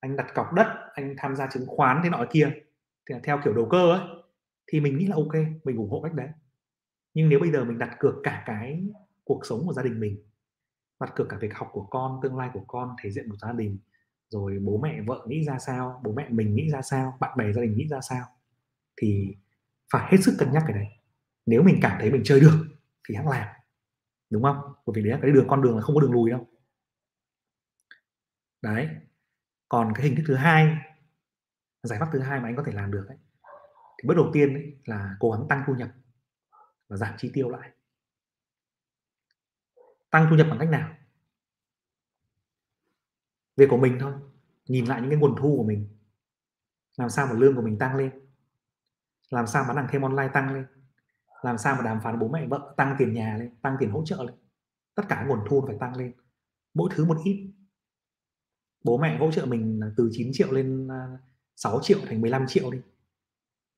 anh 0.00 0.16
đặt 0.16 0.34
cọc 0.34 0.52
đất 0.52 0.66
anh 0.94 1.14
tham 1.18 1.36
gia 1.36 1.46
chứng 1.46 1.66
khoán 1.66 2.00
thế 2.02 2.10
nọ 2.10 2.24
kia. 2.30 2.50
Thì 3.08 3.14
theo 3.22 3.40
kiểu 3.44 3.54
đầu 3.54 3.68
cơ 3.70 3.92
ấy 3.92 4.00
thì 4.72 4.80
mình 4.80 4.98
nghĩ 4.98 5.06
là 5.06 5.16
ok 5.16 5.34
mình 5.64 5.76
ủng 5.76 5.90
hộ 5.90 6.00
cách 6.00 6.14
đấy 6.14 6.28
nhưng 7.14 7.28
nếu 7.28 7.40
bây 7.40 7.50
giờ 7.50 7.64
mình 7.64 7.78
đặt 7.78 7.96
cược 7.98 8.14
cả 8.22 8.42
cái 8.46 8.84
cuộc 9.24 9.46
sống 9.46 9.66
của 9.66 9.72
gia 9.72 9.82
đình 9.82 10.00
mình 10.00 10.22
đặt 11.00 11.12
cược 11.16 11.28
cả 11.28 11.36
việc 11.40 11.54
học 11.54 11.68
của 11.72 11.86
con 11.90 12.20
tương 12.22 12.36
lai 12.36 12.50
của 12.52 12.64
con 12.66 12.96
thể 13.02 13.10
diện 13.10 13.30
của 13.30 13.36
gia 13.36 13.52
đình 13.52 13.78
rồi 14.28 14.58
bố 14.62 14.80
mẹ 14.82 15.00
vợ 15.06 15.26
nghĩ 15.28 15.44
ra 15.44 15.58
sao 15.58 16.00
bố 16.04 16.12
mẹ 16.12 16.28
mình 16.28 16.54
nghĩ 16.54 16.70
ra 16.70 16.82
sao 16.82 17.16
bạn 17.20 17.38
bè 17.38 17.52
gia 17.52 17.62
đình 17.62 17.76
nghĩ 17.76 17.88
ra 17.88 18.00
sao 18.00 18.26
thì 18.96 19.36
phải 19.92 20.08
hết 20.12 20.18
sức 20.22 20.36
cân 20.38 20.52
nhắc 20.52 20.64
cái 20.66 20.76
đấy. 20.76 20.86
Nếu 21.46 21.62
mình 21.62 21.78
cảm 21.82 21.96
thấy 22.00 22.10
mình 22.10 22.22
chơi 22.24 22.40
được 22.40 22.66
thì 23.08 23.14
hãy 23.14 23.24
làm 23.30 23.48
đúng 24.30 24.42
không? 24.42 24.56
Bởi 24.86 24.94
vì 24.94 25.02
đấy 25.02 25.12
là 25.12 25.18
cái 25.22 25.30
đường 25.30 25.46
con 25.48 25.62
đường 25.62 25.76
là 25.76 25.82
không 25.82 25.94
có 25.94 26.00
đường 26.00 26.12
lùi 26.12 26.30
đâu. 26.30 26.48
Đấy. 28.62 28.88
Còn 29.68 29.92
cái 29.94 30.06
hình 30.06 30.16
thức 30.16 30.22
thứ 30.26 30.34
hai 30.34 30.76
giải 31.82 31.98
pháp 31.98 32.08
thứ 32.12 32.18
hai 32.18 32.40
mà 32.40 32.48
anh 32.48 32.56
có 32.56 32.62
thể 32.66 32.72
làm 32.72 32.90
được 32.90 33.04
ấy, 33.08 33.18
thì 33.98 34.08
bước 34.08 34.14
đầu 34.14 34.30
tiên 34.32 34.54
ấy, 34.54 34.76
là 34.84 35.16
cố 35.20 35.30
gắng 35.30 35.46
tăng 35.48 35.62
thu 35.66 35.74
nhập 35.74 35.88
và 36.90 36.96
giảm 36.96 37.14
chi 37.18 37.30
tiêu 37.34 37.50
lại. 37.50 37.70
Tăng 40.10 40.26
thu 40.30 40.36
nhập 40.36 40.46
bằng 40.50 40.58
cách 40.58 40.68
nào? 40.68 40.94
Việc 43.56 43.66
của 43.70 43.76
mình 43.76 43.98
thôi, 44.00 44.12
nhìn 44.66 44.84
lại 44.84 45.00
những 45.00 45.10
cái 45.10 45.18
nguồn 45.18 45.34
thu 45.38 45.56
của 45.56 45.64
mình. 45.64 45.88
Làm 46.96 47.10
sao 47.10 47.26
mà 47.26 47.32
lương 47.32 47.56
của 47.56 47.62
mình 47.62 47.78
tăng 47.78 47.96
lên? 47.96 48.10
Làm 49.30 49.46
sao 49.46 49.64
bán 49.68 49.76
hàng 49.76 49.86
thêm 49.90 50.02
online 50.02 50.28
tăng 50.34 50.54
lên? 50.54 50.66
Làm 51.42 51.58
sao 51.58 51.76
mà 51.76 51.82
đàm 51.82 52.00
phán 52.04 52.18
bố 52.18 52.28
mẹ 52.28 52.46
vợ 52.46 52.74
tăng 52.76 52.96
tiền 52.98 53.12
nhà 53.12 53.36
lên, 53.38 53.54
tăng 53.62 53.76
tiền 53.80 53.90
hỗ 53.90 54.04
trợ 54.04 54.24
lên? 54.24 54.36
Tất 54.94 55.02
cả 55.08 55.24
nguồn 55.28 55.40
thu 55.48 55.64
phải 55.66 55.76
tăng 55.80 55.96
lên, 55.96 56.12
mỗi 56.74 56.90
thứ 56.94 57.04
một 57.04 57.18
ít. 57.24 57.52
Bố 58.84 58.98
mẹ 58.98 59.18
hỗ 59.18 59.32
trợ 59.32 59.46
mình 59.46 59.80
từ 59.96 60.08
9 60.12 60.30
triệu 60.32 60.52
lên 60.52 60.88
à, 60.88 61.18
6 61.56 61.80
triệu 61.82 61.98
thành 62.06 62.20
15 62.20 62.44
triệu 62.48 62.70
đi. 62.70 62.80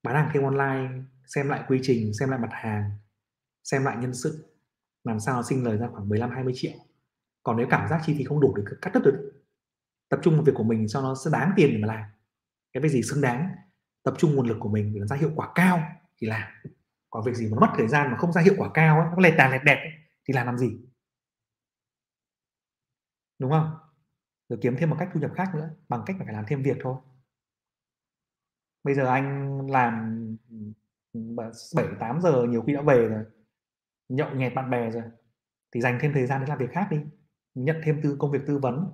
Bán 0.03 0.15
hàng 0.15 0.29
thêm 0.33 0.43
online 0.43 1.03
xem 1.27 1.49
lại 1.49 1.63
quy 1.67 1.79
trình 1.83 2.13
xem 2.19 2.29
lại 2.29 2.39
mặt 2.39 2.49
hàng 2.51 2.91
xem 3.63 3.83
lại 3.83 3.97
nhân 3.97 4.13
sự 4.13 4.45
làm 5.03 5.19
sao 5.19 5.43
sinh 5.43 5.63
lời 5.63 5.77
ra 5.77 5.87
khoảng 5.87 6.09
15 6.09 6.29
20 6.29 6.53
triệu. 6.55 6.73
Còn 7.43 7.57
nếu 7.57 7.67
cảm 7.69 7.87
giác 7.89 8.01
chi 8.05 8.15
phí 8.17 8.23
không 8.23 8.39
đủ 8.39 8.53
thì 8.57 8.63
cắt 8.81 8.91
đứt 8.93 9.01
được 9.03 9.31
tập 10.09 10.19
trung 10.23 10.33
vào 10.33 10.43
việc 10.43 10.53
của 10.55 10.63
mình 10.63 10.87
cho 10.87 11.01
nó 11.01 11.15
sẽ 11.25 11.31
đáng 11.33 11.51
tiền 11.55 11.69
để 11.71 11.77
mà 11.77 11.87
làm. 11.87 12.09
Cái 12.73 12.83
việc 12.83 12.89
gì 12.89 13.01
xứng 13.01 13.21
đáng 13.21 13.55
tập 14.03 14.13
trung 14.17 14.35
nguồn 14.35 14.47
lực 14.47 14.57
của 14.59 14.69
mình 14.69 14.93
để 14.93 14.99
nó 14.99 15.05
ra 15.05 15.15
hiệu 15.15 15.31
quả 15.35 15.51
cao 15.55 15.83
thì 16.17 16.27
làm. 16.27 16.51
Còn 17.09 17.23
việc 17.23 17.35
gì 17.35 17.49
mà 17.49 17.57
mất 17.61 17.73
thời 17.77 17.87
gian 17.87 18.11
mà 18.11 18.17
không 18.17 18.33
ra 18.33 18.41
hiệu 18.41 18.53
quả 18.57 18.69
cao 18.73 18.99
ấy, 18.99 19.07
nó 19.11 19.19
lẹt 19.19 19.33
tàn 19.37 19.51
lẹt 19.51 19.61
đẹp 19.63 19.75
ấy, 19.75 19.91
thì 20.27 20.33
làm 20.33 20.45
làm 20.45 20.57
gì? 20.57 20.77
Đúng 23.39 23.51
không? 23.51 23.77
Rồi 24.49 24.59
kiếm 24.61 24.75
thêm 24.77 24.89
một 24.89 24.95
cách 24.99 25.09
thu 25.13 25.19
nhập 25.19 25.31
khác 25.35 25.55
nữa 25.55 25.69
bằng 25.89 26.03
cách 26.05 26.15
phải 26.19 26.33
làm 26.33 26.45
thêm 26.47 26.63
việc 26.63 26.77
thôi. 26.81 26.95
Bây 28.83 28.95
giờ 28.95 29.07
anh 29.07 29.59
làm 29.71 30.17
bảy, 31.75 31.85
tám 31.99 32.21
giờ 32.21 32.43
nhiều 32.43 32.61
khi 32.61 32.73
đã 32.73 32.81
về 32.81 33.07
rồi. 33.07 33.23
Nhậu 34.09 34.35
nhẹt 34.35 34.53
bạn 34.55 34.69
bè 34.69 34.91
rồi. 34.91 35.03
Thì 35.75 35.81
dành 35.81 35.97
thêm 36.01 36.13
thời 36.13 36.25
gian 36.25 36.41
để 36.41 36.47
làm 36.49 36.57
việc 36.57 36.71
khác 36.71 36.87
đi. 36.91 36.97
Nhận 37.55 37.81
thêm 37.83 37.99
tư, 38.03 38.15
công 38.19 38.31
việc 38.31 38.41
tư 38.47 38.57
vấn, 38.57 38.91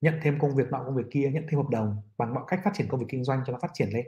nhận 0.00 0.14
thêm 0.22 0.38
công 0.38 0.56
việc 0.56 0.70
nọ, 0.70 0.84
công 0.86 0.96
việc 0.96 1.06
kia, 1.10 1.30
nhận 1.34 1.44
thêm 1.48 1.60
hợp 1.60 1.68
đồng 1.70 1.96
bằng 2.18 2.34
mọi 2.34 2.44
cách 2.46 2.60
phát 2.64 2.70
triển 2.74 2.88
công 2.88 3.00
việc 3.00 3.06
kinh 3.08 3.24
doanh 3.24 3.42
cho 3.46 3.52
nó 3.52 3.58
phát 3.62 3.70
triển 3.74 3.88
lên, 3.92 4.06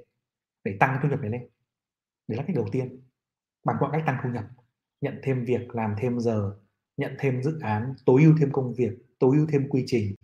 để 0.65 0.77
tăng 0.81 0.99
thu 1.03 1.09
nhập 1.09 1.21
này 1.21 1.31
lên. 1.31 1.49
Đấy 2.29 2.39
là 2.39 2.45
cách 2.47 2.57
đầu 2.57 2.67
tiên. 2.73 3.01
Bằng 3.65 3.77
mọi 3.81 3.91
cách 3.93 4.03
tăng 4.07 4.19
thu 4.23 4.31
nhập. 4.31 4.45
Nhận 5.01 5.21
thêm 5.23 5.45
việc, 5.45 5.75
làm 5.75 5.95
thêm 5.99 6.21
giờ, 6.21 6.57
nhận 6.97 7.17
thêm 7.19 7.43
dự 7.43 7.59
án, 7.61 7.95
tối 8.07 8.23
ưu 8.23 8.35
thêm 8.41 8.53
công 8.53 8.75
việc, 8.75 8.93
tối 9.19 9.37
ưu 9.37 9.47
thêm 9.53 9.69
quy 9.69 9.85
trình, 9.87 10.15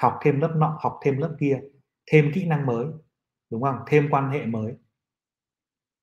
học 0.00 0.18
thêm 0.22 0.40
lớp 0.40 0.54
nọ, 0.56 0.78
học 0.82 0.98
thêm 1.04 1.18
lớp 1.18 1.36
kia, 1.40 1.60
thêm 2.12 2.30
kỹ 2.34 2.46
năng 2.46 2.66
mới, 2.66 2.86
đúng 3.50 3.62
không? 3.62 3.76
Thêm 3.86 4.08
quan 4.10 4.30
hệ 4.30 4.46
mới 4.46 4.74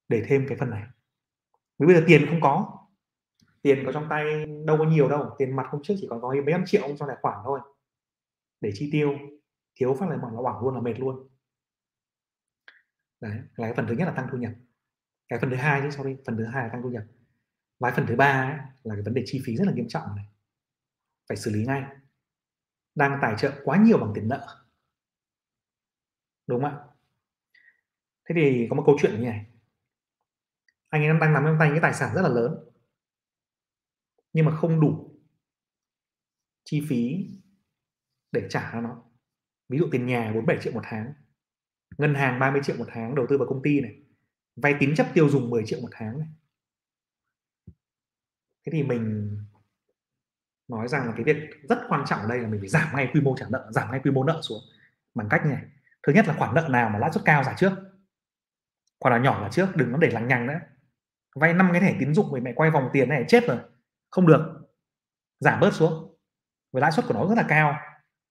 để 0.10 0.24
thêm 0.28 0.46
cái 0.50 0.58
phần 0.58 0.70
này. 0.70 0.84
Vì 1.80 1.88
bây 1.88 1.96
giờ 1.96 2.04
tiền 2.08 2.26
không 2.30 2.42
có. 2.42 2.76
Tiền 3.62 3.84
có 3.86 3.92
trong 3.92 4.08
tay 4.10 4.46
đâu 4.66 4.78
có 4.78 4.84
nhiều 4.84 5.10
đâu 5.10 5.36
tiền 5.38 5.56
mặt 5.56 5.66
hôm 5.70 5.82
trước 5.84 5.94
chỉ 5.98 6.08
còn 6.10 6.22
có 6.22 6.34
mấy 6.34 6.52
trăm 6.52 6.64
triệu 6.66 6.82
trong 6.82 7.08
tài 7.08 7.18
khoản 7.22 7.38
thôi. 7.44 7.60
Để 8.62 8.72
chi 8.74 8.90
tiêu 8.92 9.18
thiếu 9.76 9.96
phát 10.00 10.10
lại 10.10 10.18
bọn 10.18 10.36
nó 10.36 10.42
hoảng 10.42 10.64
luôn 10.64 10.76
là 10.76 10.82
mệt 10.82 11.00
luôn. 11.00 11.30
Đấy 13.20 13.32
là 13.56 13.68
cái 13.68 13.74
phần 13.74 13.88
thứ 13.88 13.96
nhất 13.96 14.06
là 14.06 14.12
tăng 14.12 14.28
thu 14.32 14.38
nhập. 14.38 14.54
Cái 15.28 15.40
phần 15.40 15.50
thứ 15.50 15.56
hai 15.56 15.82
chứ 15.82 15.90
sorry 15.90 16.18
phần 16.26 16.38
thứ 16.38 16.46
hai 16.46 16.64
là 16.64 16.70
tăng 16.70 16.82
thu 16.82 16.90
nhập. 16.90 17.04
Và 17.80 17.92
phần 17.96 18.06
thứ 18.08 18.16
ba 18.16 18.26
ấy, 18.26 18.58
là 18.84 18.96
cái 18.96 19.02
vấn 19.02 19.14
đề 19.14 19.24
chi 19.26 19.42
phí 19.46 19.56
rất 19.56 19.66
là 19.68 19.74
nghiêm 19.74 19.88
trọng 19.88 20.16
này. 20.16 20.26
Phải 21.28 21.38
xử 21.38 21.52
lý 21.52 21.66
ngay. 21.66 21.84
Đang 22.96 23.20
tài 23.22 23.36
trợ 23.38 23.62
quá 23.64 23.78
nhiều 23.78 23.98
bằng 23.98 24.12
tiền 24.16 24.28
nợ. 24.28 24.66
Đúng 26.48 26.62
không 26.62 26.72
ạ? 26.72 26.86
Thế 28.26 28.36
thì 28.36 28.68
có 28.70 28.76
một 28.76 28.84
câu 28.86 28.98
chuyện 29.02 29.12
như 29.12 29.26
này 29.26 29.46
anh 30.90 31.02
em 31.02 31.20
đang 31.20 31.34
nắm 31.34 31.44
trong 31.46 31.58
tay 31.60 31.70
cái 31.70 31.80
tài 31.82 31.94
sản 31.94 32.16
rất 32.16 32.22
là 32.22 32.30
lớn. 32.30 32.56
Nhưng 34.34 34.46
mà 34.46 34.56
không 34.56 34.82
đủ 34.82 35.20
chi 36.64 36.86
phí 36.90 37.28
để 38.32 38.48
trả 38.50 38.70
cho 38.74 38.82
nó. 38.82 39.04
Ví 39.70 39.78
dụ 39.78 39.88
tiền 39.92 40.06
nhà 40.06 40.32
47 40.34 40.58
triệu 40.64 40.74
một 40.74 40.82
tháng, 40.84 41.14
ngân 41.98 42.16
hàng 42.16 42.40
30 42.40 42.62
triệu 42.64 42.78
một 42.78 42.86
tháng, 42.88 43.16
đầu 43.16 43.26
tư 43.30 43.38
vào 43.38 43.48
công 43.48 43.62
ty 43.64 43.82
này, 43.82 43.96
vay 44.56 44.76
tín 44.80 44.96
chấp 44.96 45.08
tiêu 45.14 45.30
dùng 45.30 45.50
10 45.50 45.64
triệu 45.66 45.82
một 45.82 45.90
tháng 45.92 46.20
này. 46.20 46.28
Thế 48.66 48.72
thì 48.72 48.84
mình 48.84 49.38
nói 50.68 50.88
rằng 50.88 51.06
là 51.06 51.14
cái 51.16 51.24
việc 51.24 51.38
rất 51.70 51.80
quan 51.90 52.04
trọng 52.08 52.20
ở 52.20 52.28
đây 52.28 52.40
là 52.40 52.48
mình 52.48 52.60
phải 52.60 52.70
giảm 52.70 52.96
ngay 52.96 53.10
quy 53.14 53.22
mô 53.22 53.36
trả 53.38 53.46
nợ, 53.50 53.72
giảm 53.72 53.92
ngay 53.92 54.00
quy 54.04 54.12
mô 54.12 54.24
nợ 54.24 54.40
xuống 54.44 54.62
bằng 55.16 55.28
cách 55.30 55.46
này. 55.46 55.64
Thứ 56.04 56.14
nhất 56.14 56.28
là 56.28 56.36
khoản 56.38 56.56
nợ 56.56 56.68
nào 56.72 56.90
mà 56.90 57.00
lãi 57.00 57.12
suất 57.14 57.26
cao 57.26 57.44
giả 57.44 57.56
trước, 57.58 57.72
khoản 59.00 59.12
nào 59.12 59.24
nhỏ 59.24 59.42
là 59.42 59.50
trước, 59.52 59.76
đừng 59.76 59.92
có 59.92 59.98
để 59.98 60.10
lằng 60.12 60.28
nhằng 60.28 60.48
nữa 60.48 60.60
vay 61.40 61.54
năm 61.54 61.70
cái 61.72 61.82
thẻ 61.82 61.96
tín 62.00 62.14
dụng 62.14 62.32
thì 62.36 62.42
mẹ 62.42 62.54
quay 62.56 62.72
vòng 62.72 62.90
tiền 62.94 63.10
này, 63.10 63.26
chết 63.28 63.44
rồi. 63.48 63.58
Không 64.12 64.28
được. 64.28 64.70
Giảm 65.40 65.60
bớt 65.60 65.74
xuống. 65.74 66.18
Với 66.72 66.82
lãi 66.82 66.92
suất 66.92 67.06
của 67.08 67.14
nó 67.14 67.28
rất 67.28 67.36
là 67.36 67.46
cao. 67.50 67.76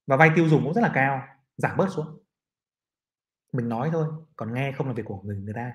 Và 0.07 0.16
vay 0.16 0.31
tiêu 0.37 0.49
dùng 0.49 0.64
cũng 0.64 0.75
rất 0.75 0.81
là 0.81 0.90
cao. 0.94 1.23
Giảm 1.57 1.77
bớt 1.77 1.88
xuống. 1.90 2.25
Mình 3.53 3.68
nói 3.68 3.90
thôi, 3.92 4.09
còn 4.37 4.55
nghe 4.55 4.73
không 4.73 4.87
là 4.87 4.92
việc 4.92 5.03
của 5.07 5.21
người 5.23 5.37
người 5.37 5.55
ta. 5.55 5.73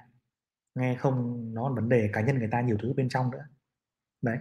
Nghe 0.75 0.95
không, 0.95 1.47
nó 1.53 1.69
là 1.69 1.75
vấn 1.75 1.89
đề 1.89 2.09
cá 2.13 2.21
nhân 2.21 2.39
người 2.39 2.49
ta, 2.51 2.61
nhiều 2.61 2.77
thứ 2.81 2.93
bên 2.93 3.09
trong 3.09 3.31
nữa. 3.31 3.45
Đấy. 4.21 4.37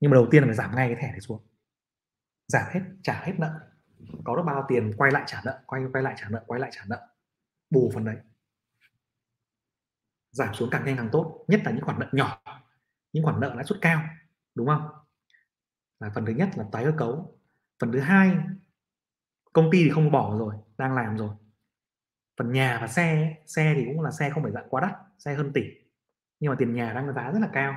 Nhưng 0.00 0.10
mà 0.10 0.14
đầu 0.14 0.26
tiên 0.30 0.42
là 0.42 0.46
phải 0.46 0.56
giảm 0.56 0.76
ngay 0.76 0.88
cái 0.88 0.96
thẻ 1.02 1.10
này 1.10 1.20
xuống. 1.20 1.46
Giảm 2.48 2.64
hết, 2.70 2.80
trả 3.02 3.22
hết 3.24 3.32
nợ. 3.38 3.60
Có 4.24 4.36
được 4.36 4.42
bao 4.46 4.64
tiền 4.68 4.92
quay 4.96 5.12
lại 5.12 5.22
trả 5.26 5.40
nợ, 5.44 5.62
quay 5.66 5.82
quay 5.92 6.02
lại 6.02 6.14
trả 6.16 6.28
nợ, 6.28 6.44
quay 6.46 6.60
lại 6.60 6.70
trả 6.72 6.82
nợ. 6.88 7.08
Bù 7.70 7.90
phần 7.94 8.04
đấy 8.04 8.16
giảm 10.32 10.54
xuống 10.54 10.70
càng 10.70 10.84
nhanh 10.84 10.96
càng 10.96 11.08
tốt, 11.12 11.44
nhất 11.48 11.60
là 11.64 11.70
những 11.70 11.84
khoản 11.84 11.98
nợ 11.98 12.08
nhỏ, 12.12 12.42
những 13.12 13.24
khoản 13.24 13.40
nợ 13.40 13.54
lãi 13.54 13.64
suất 13.64 13.78
cao, 13.80 14.02
đúng 14.54 14.66
không? 14.66 14.88
Là 16.00 16.10
phần 16.14 16.26
thứ 16.26 16.32
nhất 16.32 16.48
là 16.56 16.64
tái 16.72 16.84
cơ 16.84 16.92
cấu. 16.98 17.38
Phần 17.80 17.92
thứ 17.92 18.00
hai, 18.00 18.36
công 19.52 19.68
ty 19.72 19.84
thì 19.84 19.90
không 19.90 20.10
bỏ 20.10 20.38
rồi, 20.38 20.54
đang 20.78 20.94
làm 20.94 21.16
rồi. 21.16 21.30
Phần 22.38 22.52
nhà 22.52 22.78
và 22.80 22.86
xe 22.86 23.36
xe 23.46 23.74
thì 23.76 23.84
cũng 23.86 24.00
là 24.00 24.10
xe 24.10 24.30
không 24.30 24.42
phải 24.42 24.52
dạng 24.52 24.68
quá 24.70 24.80
đắt, 24.80 24.92
xe 25.18 25.34
hơn 25.34 25.52
tỷ, 25.54 25.62
nhưng 26.40 26.50
mà 26.50 26.56
tiền 26.58 26.74
nhà 26.74 26.92
đang 26.92 27.14
giá 27.14 27.30
rất 27.32 27.38
là 27.40 27.50
cao. 27.52 27.74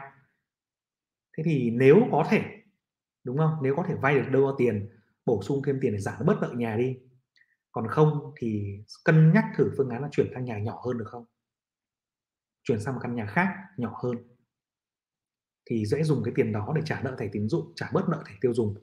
Thế 1.38 1.44
thì 1.46 1.72
nếu 1.72 1.96
có 2.12 2.28
thể, 2.30 2.44
đúng 3.24 3.38
không? 3.38 3.58
Nếu 3.62 3.76
có 3.76 3.86
thể 3.88 3.96
vay 3.96 4.16
được 4.16 4.30
đâu 4.32 4.56
tiền, 4.58 4.90
bổ 5.26 5.42
sung 5.44 5.62
thêm 5.66 5.80
tiền 5.82 5.94
để 5.94 6.00
giảm 6.00 6.26
bớt 6.26 6.42
nợ 6.42 6.52
nhà 6.56 6.76
đi. 6.76 6.98
Còn 7.72 7.88
không 7.88 8.34
thì 8.38 8.80
cân 9.06 9.34
nhắc 9.34 9.46
thử 9.58 9.72
phương 9.78 9.90
án 9.90 10.02
là 10.02 10.10
chuyển 10.12 10.28
sang 10.34 10.46
nhà 10.46 10.60
nhỏ 10.60 10.82
hơn 10.86 10.98
được 10.98 11.06
không? 11.08 11.26
Chuyển 12.64 12.80
sang 12.80 12.94
một 12.94 13.00
căn 13.04 13.16
nhà 13.16 13.26
khác, 13.26 13.48
nhỏ 13.78 14.00
hơn. 14.04 14.18
Thì 15.66 15.86
dễ 15.86 16.04
dùng 16.04 16.24
cái 16.24 16.34
tiền 16.36 16.52
đó 16.52 16.74
để 16.76 16.82
trả 16.86 17.02
nợ 17.02 17.16
thẻ 17.20 17.30
tín 17.32 17.50
dụng, 17.50 17.74
trả 17.76 17.90
bớt 17.94 18.10
nợ 18.10 18.24
thẻ 18.28 18.34
tiêu 18.42 18.54
dùng. 18.54 18.76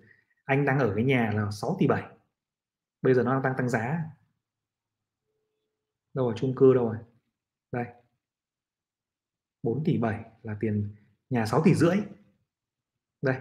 Anh 0.44 0.64
đang 0.64 0.78
ở 0.78 0.92
cái 0.96 1.04
nhà 1.04 1.32
là 1.34 1.50
6 1.50 1.76
tỷ 1.80 1.86
7 1.86 2.02
bây 3.02 3.14
giờ 3.14 3.22
nó 3.22 3.32
đang 3.32 3.42
tăng 3.42 3.54
tăng 3.56 3.68
giá. 3.68 4.04
Đâu 6.14 6.28
ở 6.28 6.34
chung 6.36 6.54
cư 6.56 6.74
đâu 6.74 6.84
rồi? 6.84 6.98
Đây. 7.72 7.86
4 9.62 9.84
tỷ 9.84 9.98
7 9.98 10.24
là 10.42 10.56
tiền 10.60 10.96
nhà 11.30 11.46
6 11.46 11.62
tỷ 11.64 11.74
rưỡi. 11.74 11.96
Đây, 13.22 13.36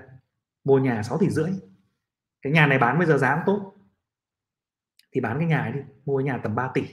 mua 0.63 0.80
nhà 0.80 1.04
6 1.04 1.17
tỷ 1.19 1.30
rưỡi. 1.30 1.52
Cái 2.41 2.54
nhà 2.54 2.67
này 2.67 2.80
bán 2.80 2.97
bây 2.97 3.08
giờ 3.08 3.17
giá 3.17 3.36
cũng 3.36 3.43
tốt. 3.45 3.75
Thì 5.12 5.21
bán 5.21 5.38
cái 5.39 5.47
nhà 5.47 5.62
ấy 5.62 5.71
đi, 5.71 5.80
mua 6.06 6.19
nhà 6.19 6.39
tầm 6.43 6.56
3 6.56 6.71
tỷ. 6.73 6.88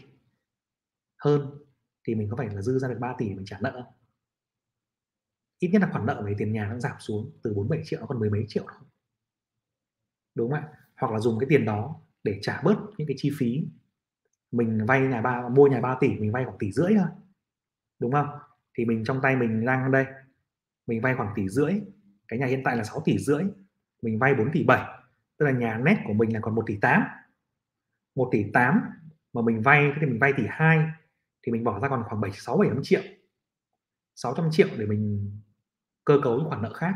Hơn 1.19 1.66
thì 2.07 2.15
mình 2.15 2.29
có 2.31 2.37
phải 2.37 2.49
là 2.49 2.63
dư 2.63 2.79
ra 2.79 2.89
được 2.89 2.99
3 3.01 3.15
tỷ 3.19 3.35
mình 3.35 3.45
trả 3.45 3.59
nợ 3.61 3.73
không? 3.73 3.93
Ít 5.59 5.69
nhất 5.69 5.83
là 5.83 5.89
khoản 5.93 6.07
nợ 6.07 6.23
về 6.27 6.35
tiền 6.39 6.53
nhà 6.53 6.69
nó 6.71 6.79
giảm 6.79 6.97
xuống 6.99 7.31
từ 7.43 7.55
47 7.55 7.85
triệu 7.87 8.01
nó 8.01 8.07
còn 8.07 8.19
mười 8.19 8.31
mấy 8.31 8.45
triệu 8.49 8.65
thôi. 8.69 8.89
Đúng 10.35 10.51
không 10.51 10.61
ạ? 10.61 10.69
Hoặc 10.97 11.13
là 11.13 11.19
dùng 11.19 11.39
cái 11.39 11.47
tiền 11.51 11.65
đó 11.65 12.01
để 12.23 12.39
trả 12.43 12.63
bớt 12.63 12.77
những 12.99 13.09
cái 13.09 13.17
chi 13.19 13.31
phí. 13.39 13.65
Mình 14.53 14.87
vay 14.87 15.01
nhà 15.01 15.21
ba, 15.21 15.49
mua 15.49 15.67
nhà 15.67 15.81
3 15.81 15.97
tỷ, 16.01 16.09
mình 16.09 16.33
vay 16.33 16.45
khoảng 16.45 16.59
tỷ 16.59 16.73
rưỡi 16.73 16.95
thôi. 16.99 17.09
Đúng 17.99 18.13
không? 18.13 18.29
Thì 18.79 18.85
mình 18.85 19.05
trong 19.05 19.21
tay 19.23 19.37
mình 19.37 19.65
đang 19.65 19.91
đây, 19.91 20.07
mình 20.87 21.01
vay 21.01 21.15
khoảng 21.17 21.33
tỷ 21.37 21.49
rưỡi, 21.49 21.73
cái 22.29 22.39
nhà 22.39 22.47
hiện 22.47 22.63
tại 22.65 22.77
là 22.77 22.85
6 22.85 23.03
tỷ 23.05 23.19
rưỡi, 23.19 23.45
mình 24.03 24.19
vay 24.19 24.35
4 24.35 24.53
tỷ 24.53 24.65
7 24.65 24.97
tức 25.39 25.47
là 25.47 25.53
nhà 25.53 25.79
net 25.79 25.97
của 26.07 26.13
mình 26.13 26.35
là 26.35 26.41
còn 26.41 26.55
1 26.55 26.63
tỷ 26.67 26.77
8 26.81 27.03
1 28.15 28.29
tỷ 28.33 28.45
8 28.53 28.81
mà 29.33 29.43
mình 29.43 29.63
vay 29.63 29.93
thì 30.01 30.07
mình 30.07 30.19
vay 30.19 30.33
tỷ 30.37 30.43
2 30.49 30.91
thì 31.47 31.53
mình 31.53 31.65
bỏ 31.65 31.81
ra 31.81 31.89
còn 31.89 32.03
khoảng 32.09 32.21
7 32.21 32.33
6 32.33 32.57
7 32.59 32.71
triệu. 32.83 33.01
600 34.15 34.49
triệu 34.53 34.69
để 34.79 34.87
mình 34.87 35.33
cơ 36.05 36.21
cấu 36.23 36.39
những 36.39 36.49
khoản 36.49 36.63
nợ 36.63 36.73
khác. 36.73 36.95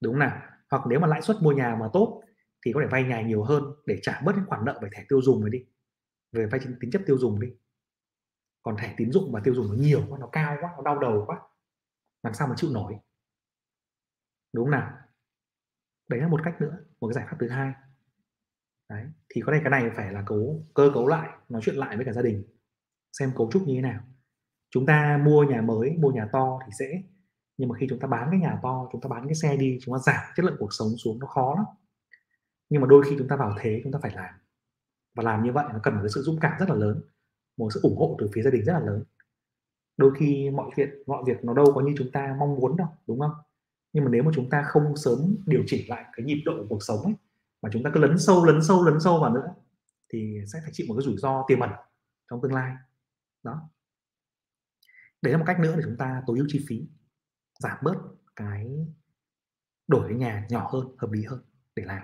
Đúng 0.00 0.18
nào? 0.18 0.42
Hoặc 0.70 0.82
nếu 0.88 1.00
mà 1.00 1.06
lãi 1.06 1.22
suất 1.22 1.36
mua 1.42 1.52
nhà 1.52 1.76
mà 1.80 1.88
tốt 1.92 2.22
thì 2.64 2.72
có 2.72 2.80
thể 2.80 2.88
vay 2.90 3.04
nhà 3.04 3.22
nhiều 3.22 3.44
hơn 3.44 3.64
để 3.86 3.98
trả 4.02 4.20
bớt 4.24 4.36
những 4.36 4.46
khoản 4.46 4.64
nợ 4.64 4.80
về 4.82 4.88
thẻ 4.92 5.04
tiêu 5.08 5.22
dùng 5.22 5.40
này 5.40 5.50
đi. 5.50 5.66
Về 6.32 6.46
vay 6.46 6.60
tính 6.80 6.90
chất 6.90 7.02
tiêu 7.06 7.18
dùng 7.18 7.40
đi. 7.40 7.48
Còn 8.62 8.76
thẻ 8.76 8.94
tín 8.96 9.12
dụng 9.12 9.32
và 9.32 9.40
tiêu 9.44 9.54
dùng 9.54 9.68
nó 9.68 9.74
nhiều 9.74 10.06
quá, 10.08 10.18
nó 10.18 10.28
cao 10.32 10.56
quá, 10.60 10.70
nó 10.76 10.82
đau 10.82 10.98
đầu 10.98 11.24
quá, 11.26 11.40
làm 12.22 12.34
sao 12.34 12.48
mà 12.48 12.54
chịu 12.56 12.70
nổi? 12.72 12.96
Đúng 14.52 14.64
không 14.64 14.70
nào? 14.70 14.98
Đấy 16.08 16.20
là 16.20 16.28
một 16.28 16.40
cách 16.44 16.60
nữa, 16.60 16.78
một 17.00 17.08
cái 17.08 17.14
giải 17.14 17.26
pháp 17.30 17.36
thứ 17.40 17.48
hai. 17.48 17.72
Đấy, 18.88 19.06
thì 19.28 19.40
có 19.46 19.52
thể 19.52 19.60
cái 19.64 19.70
này 19.70 19.90
phải 19.96 20.12
là 20.12 20.22
cấu, 20.26 20.66
cơ 20.74 20.90
cấu 20.94 21.08
lại, 21.08 21.38
nói 21.48 21.62
chuyện 21.64 21.76
lại 21.76 21.96
với 21.96 22.06
cả 22.06 22.12
gia 22.12 22.22
đình 22.22 22.44
xem 23.12 23.32
cấu 23.36 23.50
trúc 23.52 23.62
như 23.66 23.74
thế 23.74 23.80
nào. 23.80 24.00
Chúng 24.70 24.86
ta 24.86 25.20
mua 25.24 25.44
nhà 25.44 25.60
mới, 25.60 25.96
mua 25.98 26.10
nhà 26.10 26.28
to 26.32 26.58
thì 26.66 26.72
dễ, 26.78 27.02
nhưng 27.56 27.68
mà 27.68 27.78
khi 27.78 27.86
chúng 27.90 27.98
ta 27.98 28.08
bán 28.08 28.28
cái 28.30 28.40
nhà 28.40 28.58
to, 28.62 28.88
chúng 28.92 29.00
ta 29.00 29.08
bán 29.08 29.24
cái 29.26 29.34
xe 29.34 29.56
đi, 29.56 29.78
chúng 29.82 29.94
ta 29.94 29.98
giảm 29.98 30.24
chất 30.36 30.44
lượng 30.44 30.56
cuộc 30.58 30.72
sống 30.72 30.88
xuống 31.04 31.18
nó 31.18 31.26
khó 31.26 31.54
lắm. 31.56 31.64
Nhưng 32.68 32.80
mà 32.80 32.86
đôi 32.86 33.02
khi 33.04 33.16
chúng 33.18 33.28
ta 33.28 33.36
vào 33.36 33.56
thế, 33.60 33.80
chúng 33.84 33.92
ta 33.92 33.98
phải 34.02 34.12
làm. 34.14 34.34
Và 35.14 35.22
làm 35.22 35.42
như 35.42 35.52
vậy 35.52 35.64
nó 35.72 35.80
cần 35.82 35.94
một 35.94 36.00
cái 36.02 36.10
sự 36.14 36.22
dũng 36.22 36.40
cảm 36.40 36.52
rất 36.58 36.68
là 36.68 36.74
lớn, 36.74 37.02
một 37.56 37.68
sự 37.74 37.80
ủng 37.82 37.96
hộ 37.96 38.16
từ 38.18 38.28
phía 38.34 38.42
gia 38.42 38.50
đình 38.50 38.64
rất 38.64 38.72
là 38.72 38.80
lớn. 38.80 39.04
Đôi 39.96 40.12
khi 40.18 40.50
mọi 40.50 40.70
việc 40.76 40.88
mọi 41.06 41.22
việc 41.26 41.44
nó 41.44 41.54
đâu 41.54 41.72
có 41.74 41.80
như 41.80 41.94
chúng 41.98 42.12
ta 42.12 42.36
mong 42.38 42.54
muốn 42.54 42.76
đâu, 42.76 42.88
đúng 43.06 43.20
không? 43.20 43.32
Nhưng 43.92 44.04
mà 44.04 44.10
nếu 44.10 44.22
mà 44.22 44.30
chúng 44.34 44.50
ta 44.50 44.62
không 44.62 44.96
sớm 44.96 45.36
điều 45.46 45.62
chỉnh 45.66 45.88
lại 45.88 46.04
cái 46.16 46.26
nhịp 46.26 46.42
độ 46.44 46.52
của 46.58 46.66
cuộc 46.68 46.82
sống 46.82 47.02
ấy, 47.02 47.14
mà 47.62 47.70
chúng 47.72 47.82
ta 47.82 47.90
cứ 47.94 48.00
lấn 48.00 48.18
sâu 48.18 48.44
lấn 48.44 48.62
sâu 48.62 48.84
lấn 48.84 49.00
sâu 49.00 49.20
vào 49.20 49.34
nữa, 49.34 49.54
thì 50.12 50.38
sẽ 50.52 50.60
phải 50.62 50.70
chịu 50.72 50.86
một 50.88 50.94
cái 50.94 51.02
rủi 51.02 51.16
ro 51.16 51.44
tiềm 51.48 51.60
ẩn 51.60 51.70
trong 52.30 52.40
tương 52.42 52.54
lai 52.54 52.76
đó. 53.42 53.70
Đấy 55.22 55.32
là 55.32 55.38
một 55.38 55.44
cách 55.46 55.60
nữa 55.60 55.74
để 55.76 55.82
chúng 55.84 55.96
ta 55.96 56.22
tối 56.26 56.38
ưu 56.38 56.46
chi 56.50 56.64
phí, 56.68 56.88
giảm 57.58 57.76
bớt 57.82 57.94
cái 58.36 58.86
đổi 59.88 60.08
cái 60.08 60.18
nhà 60.18 60.46
nhỏ 60.50 60.70
hơn, 60.72 60.96
hợp 60.98 61.10
lý 61.10 61.24
hơn 61.24 61.44
để 61.76 61.84
làm. 61.84 62.02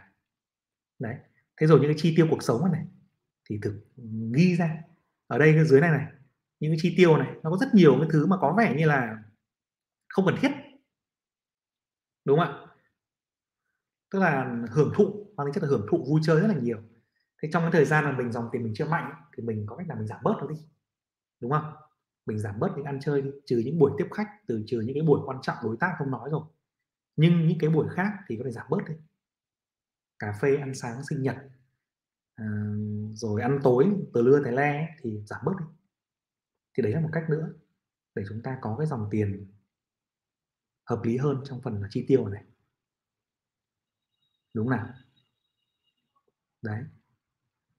Đấy. 0.98 1.16
Thế 1.56 1.66
rồi 1.66 1.80
những 1.80 1.90
cái 1.90 1.98
chi 1.98 2.14
tiêu 2.16 2.26
cuộc 2.30 2.42
sống 2.42 2.72
này 2.72 2.86
thì 3.50 3.58
thực 3.62 3.84
ghi 4.36 4.56
ra 4.56 4.82
ở 5.26 5.38
đây 5.38 5.64
dưới 5.64 5.80
này 5.80 5.90
này, 5.90 6.12
những 6.60 6.70
cái 6.70 6.78
chi 6.80 6.94
tiêu 6.96 7.16
này, 7.16 7.34
nó 7.42 7.50
có 7.50 7.56
rất 7.60 7.74
nhiều 7.74 7.96
cái 8.00 8.08
thứ 8.12 8.26
mà 8.26 8.36
có 8.40 8.54
vẻ 8.58 8.74
như 8.78 8.86
là 8.86 9.22
không 10.08 10.26
cần 10.26 10.36
thiết. 10.40 10.50
Đúng 12.24 12.38
không 12.38 12.48
ạ? 12.48 12.66
Tức 14.10 14.18
là 14.18 14.56
hưởng 14.70 14.92
thụ, 14.96 15.34
mang 15.36 15.46
tính 15.46 15.54
chất 15.54 15.62
là 15.62 15.68
hưởng 15.68 15.86
thụ, 15.90 16.04
vui 16.08 16.20
chơi 16.24 16.40
rất 16.40 16.48
là 16.48 16.60
nhiều. 16.60 16.82
Thế 17.42 17.48
trong 17.52 17.62
cái 17.62 17.72
thời 17.72 17.84
gian 17.84 18.04
mà 18.04 18.12
mình 18.18 18.32
dòng 18.32 18.48
tiền 18.52 18.64
mình 18.64 18.72
chưa 18.76 18.88
mạnh 18.88 19.12
thì 19.36 19.42
mình 19.42 19.66
có 19.68 19.76
cách 19.76 19.86
nào 19.86 19.96
mình 19.96 20.06
giảm 20.06 20.20
bớt 20.22 20.34
nó 20.40 20.46
đi? 20.46 20.56
Đúng 21.40 21.50
không? 21.50 21.74
Mình 22.26 22.38
giảm 22.38 22.58
bớt 22.60 22.68
những 22.76 22.84
ăn 22.84 22.98
chơi 23.00 23.22
đi 23.22 23.30
trừ 23.46 23.62
những 23.64 23.78
buổi 23.78 23.92
tiếp 23.98 24.06
khách 24.14 24.28
từ 24.46 24.62
trừ 24.66 24.80
những 24.80 24.94
cái 24.94 25.02
buổi 25.02 25.20
quan 25.24 25.38
trọng 25.42 25.56
đối 25.62 25.76
tác 25.80 25.94
không 25.98 26.10
nói 26.10 26.30
rồi. 26.32 26.42
Nhưng 27.16 27.46
những 27.46 27.58
cái 27.60 27.70
buổi 27.70 27.88
khác 27.94 28.12
thì 28.26 28.36
có 28.36 28.44
thể 28.44 28.50
giảm 28.50 28.66
bớt 28.70 28.78
đi. 28.88 28.94
Cà 30.18 30.38
phê 30.40 30.56
ăn 30.56 30.74
sáng 30.74 31.04
sinh 31.08 31.22
nhật 31.22 31.36
à, 32.34 32.46
rồi 33.14 33.42
ăn 33.42 33.58
tối 33.62 33.86
từ 34.14 34.22
lưa 34.22 34.44
thái 34.44 34.52
le 34.52 34.96
thì 35.02 35.22
giảm 35.26 35.40
bớt 35.44 35.52
đi. 35.58 35.64
Thì 36.74 36.82
đấy 36.82 36.92
là 36.92 37.00
một 37.00 37.10
cách 37.12 37.24
nữa 37.30 37.52
để 38.14 38.22
chúng 38.28 38.42
ta 38.42 38.58
có 38.60 38.76
cái 38.78 38.86
dòng 38.86 39.08
tiền 39.10 39.52
hợp 40.84 41.00
lý 41.04 41.16
hơn 41.16 41.40
trong 41.44 41.60
phần 41.62 41.82
chi 41.90 42.04
tiêu 42.08 42.28
này. 42.28 42.44
Đúng 44.54 44.70
nào? 44.70 44.88
Đấy 46.62 46.82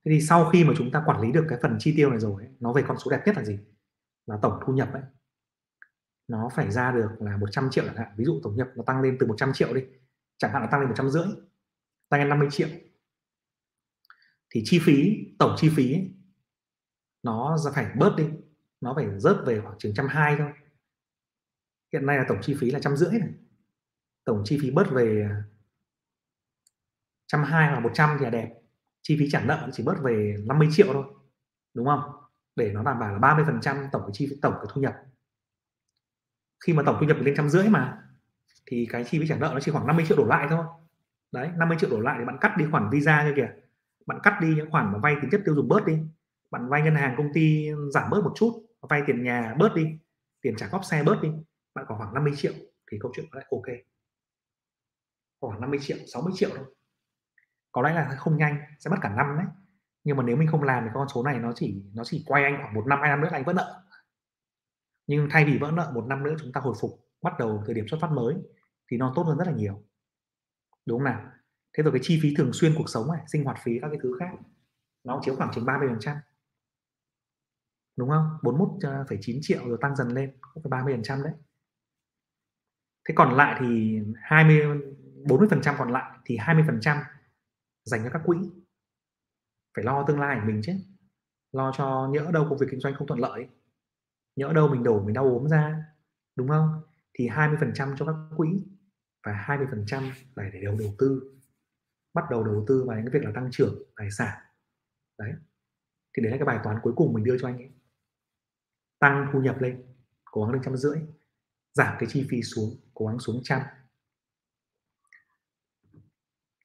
thế 0.08 0.14
thì 0.14 0.22
sau 0.22 0.50
khi 0.50 0.64
mà 0.64 0.74
chúng 0.78 0.92
ta 0.92 1.04
quản 1.06 1.22
lý 1.22 1.32
được 1.32 1.46
cái 1.50 1.60
phần 1.62 1.76
chi 1.80 1.94
tiêu 1.98 2.10
này 2.10 2.20
rồi 2.20 2.44
ấy, 2.44 2.52
nó 2.60 2.74
về 2.74 2.84
con 2.88 2.98
số 2.98 3.12
đẹp 3.12 3.22
nhất 3.26 3.36
là 3.36 3.44
gì? 3.44 3.60
Là 4.26 4.40
tổng 4.42 4.60
thu 4.66 4.74
nhập 4.74 4.94
ấy. 4.94 5.02
Nó 6.28 6.50
phải 6.56 6.72
ra 6.72 6.92
được 6.92 7.10
là 7.20 7.38
100 7.38 7.70
triệu 7.72 7.86
chẳng 7.86 7.96
hạn. 7.96 8.14
Ví 8.18 8.26
dụ 8.26 8.40
tổng 8.44 8.56
nhập 8.56 8.68
nó 8.76 8.84
tăng 8.84 9.02
lên 9.02 9.18
từ 9.20 9.28
100 9.28 9.54
triệu 9.54 9.74
đi 9.74 9.82
chẳng 10.38 10.52
hạn 10.52 10.62
nó 10.62 10.68
tăng 10.72 10.80
lên 10.80 10.90
150 10.90 11.36
tăng 12.10 12.20
lên 12.20 12.30
50 12.30 12.48
triệu. 12.52 12.68
Thì 14.50 14.62
chi 14.66 14.80
phí 14.84 15.18
tổng 15.40 15.56
chi 15.58 15.70
phí 15.76 15.94
ấy, 15.94 16.12
nó 17.24 17.58
phải 17.76 17.92
bớt 17.98 18.14
đi. 18.18 18.30
Nó 18.82 18.94
phải 18.96 19.20
rớt 19.20 19.38
về 19.46 19.62
khoảng 19.62 19.78
chừng 19.78 19.94
trăm 19.96 20.08
hai 20.08 20.36
thôi. 20.38 20.52
Hiện 21.94 22.06
nay 22.06 22.18
là 22.18 22.26
tổng 22.28 22.38
chi 22.42 22.56
phí 22.60 22.72
là 22.72 22.80
trăm 22.80 22.98
rưỡi 22.98 23.20
này. 23.20 23.30
Tổng 24.24 24.42
chi 24.46 24.60
phí 24.62 24.72
bớt 24.72 24.88
về 24.92 25.28
à, 25.30 25.44
trăm 27.28 27.44
hai 27.44 27.72
hoặc 27.72 27.80
một 27.80 27.92
trăm 27.94 28.18
thì 28.20 28.24
là 28.24 28.30
đẹp 28.30 28.67
chi 29.08 29.18
phí 29.20 29.30
trả 29.30 29.42
nợ 29.42 29.70
chỉ 29.74 29.84
bớt 29.84 29.96
về 30.04 30.36
50 30.46 30.68
triệu 30.72 30.88
thôi, 30.94 31.06
đúng 31.74 31.86
không? 31.86 32.02
Để 32.56 32.72
nó 32.74 32.84
đảm 32.84 33.00
bảo 33.00 33.14
là 33.14 33.20
30 33.20 33.46
phần 33.46 33.60
trăm 33.62 33.88
tổng 33.92 34.02
cái 34.02 34.12
chi 34.14 34.28
phí, 34.30 34.36
tổng 34.42 34.54
cái 34.54 34.66
thu 34.74 34.82
nhập. 34.82 34.96
Khi 36.66 36.74
mà 36.74 36.84
tổng 36.86 36.98
thu 37.00 37.08
nhập 37.08 37.18
lên 37.20 37.34
trăm 37.38 37.50
rưỡi 37.50 37.70
mà, 37.70 38.04
thì 38.66 38.88
cái 38.90 39.04
chi 39.04 39.20
phí 39.20 39.28
trả 39.28 39.36
nợ 39.36 39.52
nó 39.54 39.60
chỉ 39.60 39.72
khoảng 39.72 39.88
50 39.88 40.06
triệu 40.08 40.18
đổ 40.18 40.26
lại 40.26 40.48
thôi. 40.50 40.66
Đấy 41.32 41.50
50 41.58 41.78
triệu 41.80 41.90
đổ 41.90 42.00
lại 42.00 42.16
thì 42.20 42.26
bạn 42.26 42.38
cắt 42.42 42.56
đi 42.58 42.66
khoản 42.72 42.90
visa 42.92 43.24
kia 43.28 43.34
kìa. 43.36 43.50
Bạn 44.06 44.20
cắt 44.24 44.38
đi 44.42 44.56
những 44.56 44.72
khoản 44.72 44.92
mà 44.94 45.00
vay 45.00 45.16
tính 45.22 45.30
chất 45.32 45.42
tiêu 45.46 45.56
dùng 45.56 45.68
bớt 45.68 45.86
đi. 45.86 45.98
Bạn 46.52 46.70
vay 46.70 46.82
ngân 46.82 46.96
hàng 46.96 47.16
công 47.18 47.34
ty 47.34 47.70
giảm 47.94 48.10
bớt 48.10 48.24
một 48.24 48.34
chút, 48.36 48.66
vay 48.82 49.02
tiền 49.08 49.24
nhà 49.24 49.56
bớt 49.60 49.76
đi, 49.76 49.88
tiền 50.42 50.56
trả 50.58 50.68
góp 50.68 50.86
xe 50.86 51.04
bớt 51.04 51.22
đi, 51.22 51.30
bạn 51.74 51.86
còn 51.88 51.98
khoảng 51.98 52.14
50 52.14 52.34
triệu 52.38 52.54
thì 52.92 52.98
câu 53.02 53.12
chuyện 53.16 53.26
lại 53.32 53.46
ok. 53.52 53.76
Khoảng 55.42 55.62
50 55.62 55.80
triệu 55.82 55.98
60 56.14 56.34
triệu 56.36 56.50
thôi 56.56 56.66
có 57.78 57.84
lẽ 57.84 57.94
là 57.94 58.16
không 58.16 58.38
nhanh 58.38 58.58
sẽ 58.80 58.90
mất 58.90 58.98
cả 59.02 59.10
năm 59.10 59.38
đấy. 59.38 59.46
Nhưng 60.04 60.18
mà 60.18 60.24
nếu 60.24 60.38
mình 60.38 60.48
không 60.48 60.64
làm 60.64 60.84
thì 60.84 60.90
con 60.94 61.08
số 61.10 61.24
này 61.24 61.40
nó 61.40 61.52
chỉ 61.56 61.84
nó 61.94 62.04
chỉ 62.04 62.24
quay 62.28 62.44
anh 62.44 62.58
khoảng 62.62 62.74
một 62.74 62.88
năm 62.88 63.00
hai 63.02 63.10
năm 63.10 63.22
nữa 63.22 63.28
là 63.32 63.38
anh 63.38 63.44
vẫn 63.44 63.56
nợ. 63.56 63.84
Nhưng 65.08 65.28
thay 65.32 65.46
vì 65.46 65.58
vỡ 65.58 65.72
nợ 65.72 65.92
một 65.94 66.06
năm 66.08 66.24
nữa 66.24 66.36
chúng 66.40 66.52
ta 66.52 66.62
hồi 66.62 66.76
phục 66.82 66.92
bắt 67.22 67.34
đầu 67.40 67.64
thời 67.66 67.76
điểm 67.76 67.88
xuất 67.88 67.98
phát 68.02 68.12
mới 68.12 68.36
thì 68.92 68.98
nó 68.98 69.14
tốt 69.16 69.24
hơn 69.24 69.38
rất 69.38 69.48
là 69.48 69.54
nhiều. 69.54 69.84
Đúng 70.86 71.00
không 71.00 71.06
nào? 71.06 71.32
Thế 71.74 71.84
rồi 71.84 71.92
cái 71.92 72.02
chi 72.04 72.20
phí 72.24 72.36
thường 72.38 72.54
xuyên 72.54 72.74
cuộc 72.78 72.90
sống 72.90 73.12
này 73.12 73.22
sinh 73.28 73.44
hoạt 73.44 73.58
phí 73.64 73.80
các 73.82 73.88
cái 73.88 74.00
thứ 74.04 74.18
khác 74.20 74.30
nó 75.04 75.20
chiếm 75.24 75.36
khoảng 75.36 75.52
chừng 75.54 75.66
30 75.66 75.88
phần 75.90 76.00
trăm. 76.00 76.18
Đúng 77.98 78.10
không? 78.10 78.38
41,9 78.42 79.36
ờ, 79.36 79.40
triệu 79.42 79.70
rồi 79.70 79.78
tăng 79.82 79.96
dần 79.96 80.08
lên 80.08 80.38
có 80.42 80.62
ba 80.70 80.78
30 80.78 80.94
phần 80.94 81.04
trăm 81.04 81.24
đấy. 81.24 81.34
Thế 83.08 83.14
còn 83.18 83.38
lại 83.38 83.58
thì 83.60 84.00
20 84.22 84.82
40 85.28 85.48
phần 85.50 85.62
trăm 85.62 85.76
còn 85.78 85.92
lại 85.92 86.18
thì 86.26 86.38
20 86.38 86.64
phần 86.68 86.80
trăm 86.82 86.98
dành 87.88 88.04
cho 88.04 88.10
các 88.14 88.22
quỹ. 88.26 88.38
Phải 89.76 89.86
lo 89.86 90.06
tương 90.08 90.20
lai 90.20 90.38
của 90.40 90.48
mình 90.48 90.62
chứ. 90.64 90.74
Lo 91.52 91.72
cho 91.78 92.10
nhỡ 92.14 92.32
đâu 92.32 92.46
công 92.50 92.58
việc 92.58 92.68
kinh 92.72 92.80
doanh 92.80 92.94
không 92.96 93.08
thuận 93.08 93.20
lợi, 93.20 93.48
nhỡ 94.36 94.54
đâu 94.54 94.68
mình 94.68 94.84
đổ, 94.84 95.04
mình 95.04 95.14
đau 95.14 95.26
ốm 95.26 95.48
ra, 95.48 95.86
đúng 96.36 96.48
không? 96.48 96.82
Thì 97.14 97.28
20% 97.28 97.96
cho 97.98 98.06
các 98.06 98.16
quỹ 98.38 98.66
và 99.26 99.32
20% 99.48 100.12
là 100.36 100.50
để 100.54 100.62
đầu 100.62 100.76
đầu 100.80 100.94
tư. 100.98 101.34
Bắt 102.14 102.24
đầu 102.30 102.44
đầu 102.44 102.66
tư 102.68 102.84
vào 102.88 102.98
những 102.98 103.06
cái 103.06 103.20
việc 103.20 103.26
là 103.26 103.32
tăng 103.36 103.50
trưởng, 103.52 103.84
tài 103.96 104.12
sản. 104.12 104.38
Đấy. 105.20 105.34
Thì 106.18 106.24
đấy 106.24 106.32
là 106.32 106.38
cái 106.38 106.46
bài 106.46 106.60
toán 106.64 106.78
cuối 106.82 106.94
cùng 106.96 107.14
mình 107.14 107.24
đưa 107.24 107.38
cho 107.42 107.48
anh 107.48 107.58
ấy. 107.58 107.72
Tăng 109.00 109.30
thu 109.34 109.42
nhập 109.42 109.62
lên, 109.62 109.84
cố 110.32 110.44
gắng 110.44 110.54
lên 110.54 110.62
trăm 110.66 110.78
rưỡi. 110.78 111.00
Giảm 111.74 111.96
cái 112.00 112.10
chi 112.10 112.28
phí 112.30 112.42
xuống, 112.42 112.70
cố 112.94 113.08
gắng 113.08 113.20
xuống 113.20 113.40
trăm 113.44 113.62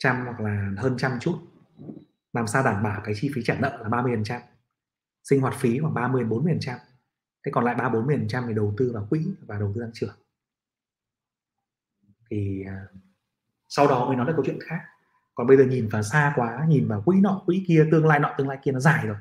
trăm 0.03 0.25
hoặc 0.25 0.41
là 0.41 0.73
hơn 0.77 0.95
trăm 0.99 1.19
chút. 1.21 1.39
Làm 2.33 2.47
sao 2.47 2.63
đảm 2.63 2.83
bảo 2.83 3.01
cái 3.05 3.15
chi 3.17 3.31
phí 3.35 3.43
trả 3.45 3.55
nợ 3.61 3.79
là 3.83 3.89
30 3.89 4.13
phần 4.15 4.25
trăm, 4.25 4.43
sinh 5.25 5.41
hoạt 5.41 5.55
phí 5.55 5.79
khoảng 5.79 5.95
30 5.95 6.25
40 6.25 6.53
phần 6.53 6.61
trăm. 6.61 6.79
Thế 7.47 7.53
còn 7.53 7.65
lại 7.65 7.75
ba 7.75 7.89
bốn 7.89 8.07
phần 8.07 8.29
trăm 8.29 8.45
thì 8.49 8.55
đầu 8.55 8.75
tư 8.77 8.91
vào 8.95 9.07
quỹ 9.11 9.27
và 9.47 9.59
đầu 9.59 9.73
tư 9.75 9.81
tăng 9.81 9.91
trưởng. 9.95 10.15
Thì 12.31 12.65
à, 12.67 12.87
sau 13.69 13.89
đó 13.89 14.07
mới 14.07 14.17
nói 14.17 14.27
là 14.27 14.33
câu 14.33 14.45
chuyện 14.47 14.59
khác. 14.61 14.81
Còn 15.35 15.47
bây 15.47 15.57
giờ 15.57 15.65
nhìn 15.65 15.89
vào 15.89 16.03
xa 16.03 16.33
quá, 16.37 16.67
nhìn 16.69 16.89
vào 16.89 17.03
quỹ 17.03 17.21
nọ, 17.21 17.43
quỹ 17.47 17.65
kia, 17.69 17.89
tương 17.93 18.07
lai 18.07 18.19
nọ, 18.19 18.35
tương 18.39 18.49
lai 18.49 18.59
kia 18.63 18.73
nó 18.73 18.81
dài 18.81 19.07
rồi. 19.07 19.17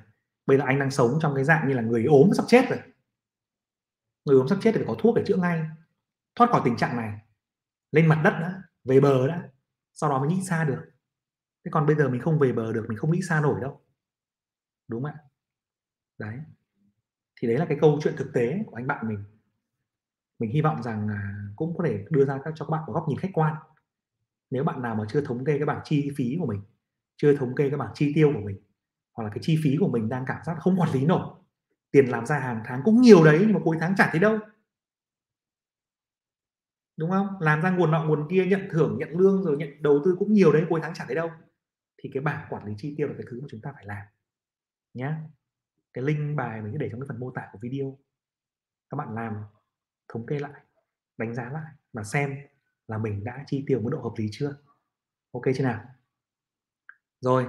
Bây 0.45 0.57
giờ 0.57 0.63
anh 0.67 0.79
đang 0.79 0.91
sống 0.91 1.19
trong 1.21 1.35
cái 1.35 1.43
dạng 1.43 1.67
như 1.67 1.73
là 1.73 1.81
người 1.81 2.05
ốm 2.05 2.29
sắp 2.33 2.43
chết 2.47 2.69
rồi. 2.69 2.79
Người 4.25 4.37
ốm 4.37 4.47
sắp 4.47 4.57
chết 4.61 4.71
thì 4.75 4.81
có 4.87 4.95
thuốc 4.99 5.15
để 5.15 5.23
chữa 5.27 5.35
ngay. 5.35 5.65
Thoát 6.35 6.49
khỏi 6.51 6.61
tình 6.65 6.77
trạng 6.77 6.97
này. 6.97 7.19
Lên 7.91 8.07
mặt 8.07 8.21
đất 8.23 8.33
đã, 8.41 8.61
về 8.83 8.99
bờ 8.99 9.27
đã 9.27 9.50
sau 10.01 10.09
đó 10.09 10.19
mới 10.19 10.27
nghĩ 10.27 10.41
xa 10.41 10.63
được. 10.63 10.91
Thế 11.65 11.69
còn 11.71 11.85
bây 11.85 11.95
giờ 11.95 12.09
mình 12.09 12.21
không 12.21 12.39
về 12.39 12.53
bờ 12.53 12.73
được, 12.73 12.85
mình 12.89 12.97
không 12.97 13.11
nghĩ 13.11 13.21
xa 13.21 13.41
nổi 13.41 13.61
đâu. 13.61 13.81
Đúng 14.87 15.03
không 15.03 15.11
ạ? 15.11 15.19
Đấy. 16.17 16.39
Thì 17.41 17.47
đấy 17.47 17.57
là 17.57 17.65
cái 17.65 17.77
câu 17.81 17.99
chuyện 18.03 18.13
thực 18.17 18.33
tế 18.33 18.63
của 18.67 18.75
anh 18.75 18.87
bạn 18.87 19.07
mình. 19.07 19.23
Mình 20.39 20.51
hy 20.51 20.61
vọng 20.61 20.83
rằng 20.83 21.07
à, 21.07 21.35
cũng 21.55 21.77
có 21.77 21.83
thể 21.87 22.05
đưa 22.09 22.25
ra 22.25 22.39
các, 22.43 22.53
cho 22.55 22.65
các 22.65 22.69
bạn 22.69 22.83
một 22.87 22.93
góc 22.93 23.05
nhìn 23.09 23.17
khách 23.17 23.31
quan. 23.33 23.55
Nếu 24.49 24.63
bạn 24.63 24.81
nào 24.81 24.95
mà 24.95 25.05
chưa 25.09 25.21
thống 25.21 25.45
kê 25.45 25.57
cái 25.57 25.65
bảng 25.65 25.81
chi 25.83 26.11
phí 26.17 26.35
của 26.39 26.45
mình, 26.45 26.61
chưa 27.17 27.35
thống 27.35 27.55
kê 27.55 27.69
cái 27.69 27.77
bảng 27.77 27.91
chi 27.93 28.11
tiêu 28.15 28.31
của 28.33 28.41
mình, 28.45 28.57
hoặc 29.13 29.23
là 29.23 29.29
cái 29.29 29.39
chi 29.41 29.59
phí 29.63 29.75
của 29.79 29.87
mình 29.87 30.09
đang 30.09 30.25
cảm 30.27 30.43
giác 30.45 30.57
không 30.59 30.79
quản 30.79 30.91
lý 30.93 31.05
nổi, 31.05 31.35
tiền 31.91 32.05
làm 32.05 32.25
ra 32.25 32.39
hàng 32.39 32.61
tháng 32.65 32.81
cũng 32.85 33.01
nhiều 33.01 33.23
đấy, 33.23 33.37
nhưng 33.41 33.53
mà 33.53 33.59
cuối 33.63 33.77
tháng 33.79 33.95
trả 33.97 34.09
thấy 34.11 34.19
đâu 34.19 34.39
đúng 37.01 37.09
không? 37.09 37.27
Làm 37.39 37.61
ra 37.61 37.69
nguồn 37.69 37.91
nọ, 37.91 38.03
nguồn 38.03 38.27
kia, 38.29 38.45
nhận 38.45 38.67
thưởng, 38.71 38.97
nhận 38.97 39.09
lương, 39.09 39.43
rồi 39.43 39.57
nhận 39.57 39.83
đầu 39.83 40.01
tư 40.05 40.15
cũng 40.19 40.33
nhiều 40.33 40.51
đấy, 40.51 40.65
cuối 40.69 40.79
tháng 40.83 40.93
trả 40.93 41.05
thấy 41.05 41.15
đâu. 41.15 41.31
Thì 41.97 42.09
cái 42.13 42.23
bảng 42.23 42.47
quản 42.49 42.65
lý 42.65 42.73
chi 42.77 42.93
tiêu 42.97 43.07
là 43.07 43.13
cái 43.17 43.25
thứ 43.31 43.41
mà 43.41 43.47
chúng 43.51 43.61
ta 43.61 43.71
phải 43.73 43.85
làm 43.85 44.05
nhé 44.93 45.13
cái 45.93 46.03
link 46.03 46.37
bài 46.37 46.61
mình 46.61 46.71
sẽ 46.71 46.77
để 46.77 46.89
trong 46.91 46.99
cái 46.99 47.07
phần 47.07 47.19
mô 47.19 47.31
tả 47.31 47.49
của 47.51 47.59
video. 47.61 47.97
Các 48.89 48.95
bạn 48.95 49.15
làm, 49.15 49.33
thống 50.13 50.25
kê 50.25 50.39
lại, 50.39 50.61
đánh 51.17 51.35
giá 51.35 51.49
lại 51.49 51.73
và 51.93 52.03
xem 52.03 52.35
là 52.87 52.97
mình 52.97 53.23
đã 53.23 53.43
chi 53.47 53.63
tiêu 53.67 53.79
mức 53.81 53.89
độ 53.91 54.01
hợp 54.01 54.13
lý 54.17 54.29
chưa. 54.31 54.57
Ok 55.31 55.43
chưa 55.55 55.63
nào? 55.63 55.85
Rồi, 57.19 57.47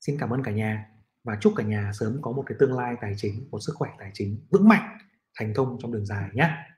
xin 0.00 0.16
cảm 0.20 0.30
ơn 0.30 0.42
cả 0.42 0.52
nhà 0.52 0.90
và 1.24 1.38
chúc 1.40 1.52
cả 1.56 1.64
nhà 1.64 1.90
sớm 1.94 2.18
có 2.22 2.32
một 2.32 2.44
cái 2.46 2.56
tương 2.60 2.76
lai 2.76 2.96
tài 3.00 3.14
chính, 3.16 3.48
một 3.50 3.58
sức 3.60 3.72
khỏe 3.76 3.90
tài 3.98 4.10
chính 4.14 4.46
vững 4.50 4.68
mạnh, 4.68 4.98
thành 5.34 5.54
công 5.54 5.78
trong 5.80 5.92
đường 5.92 6.06
dài 6.06 6.30
nhé 6.32 6.73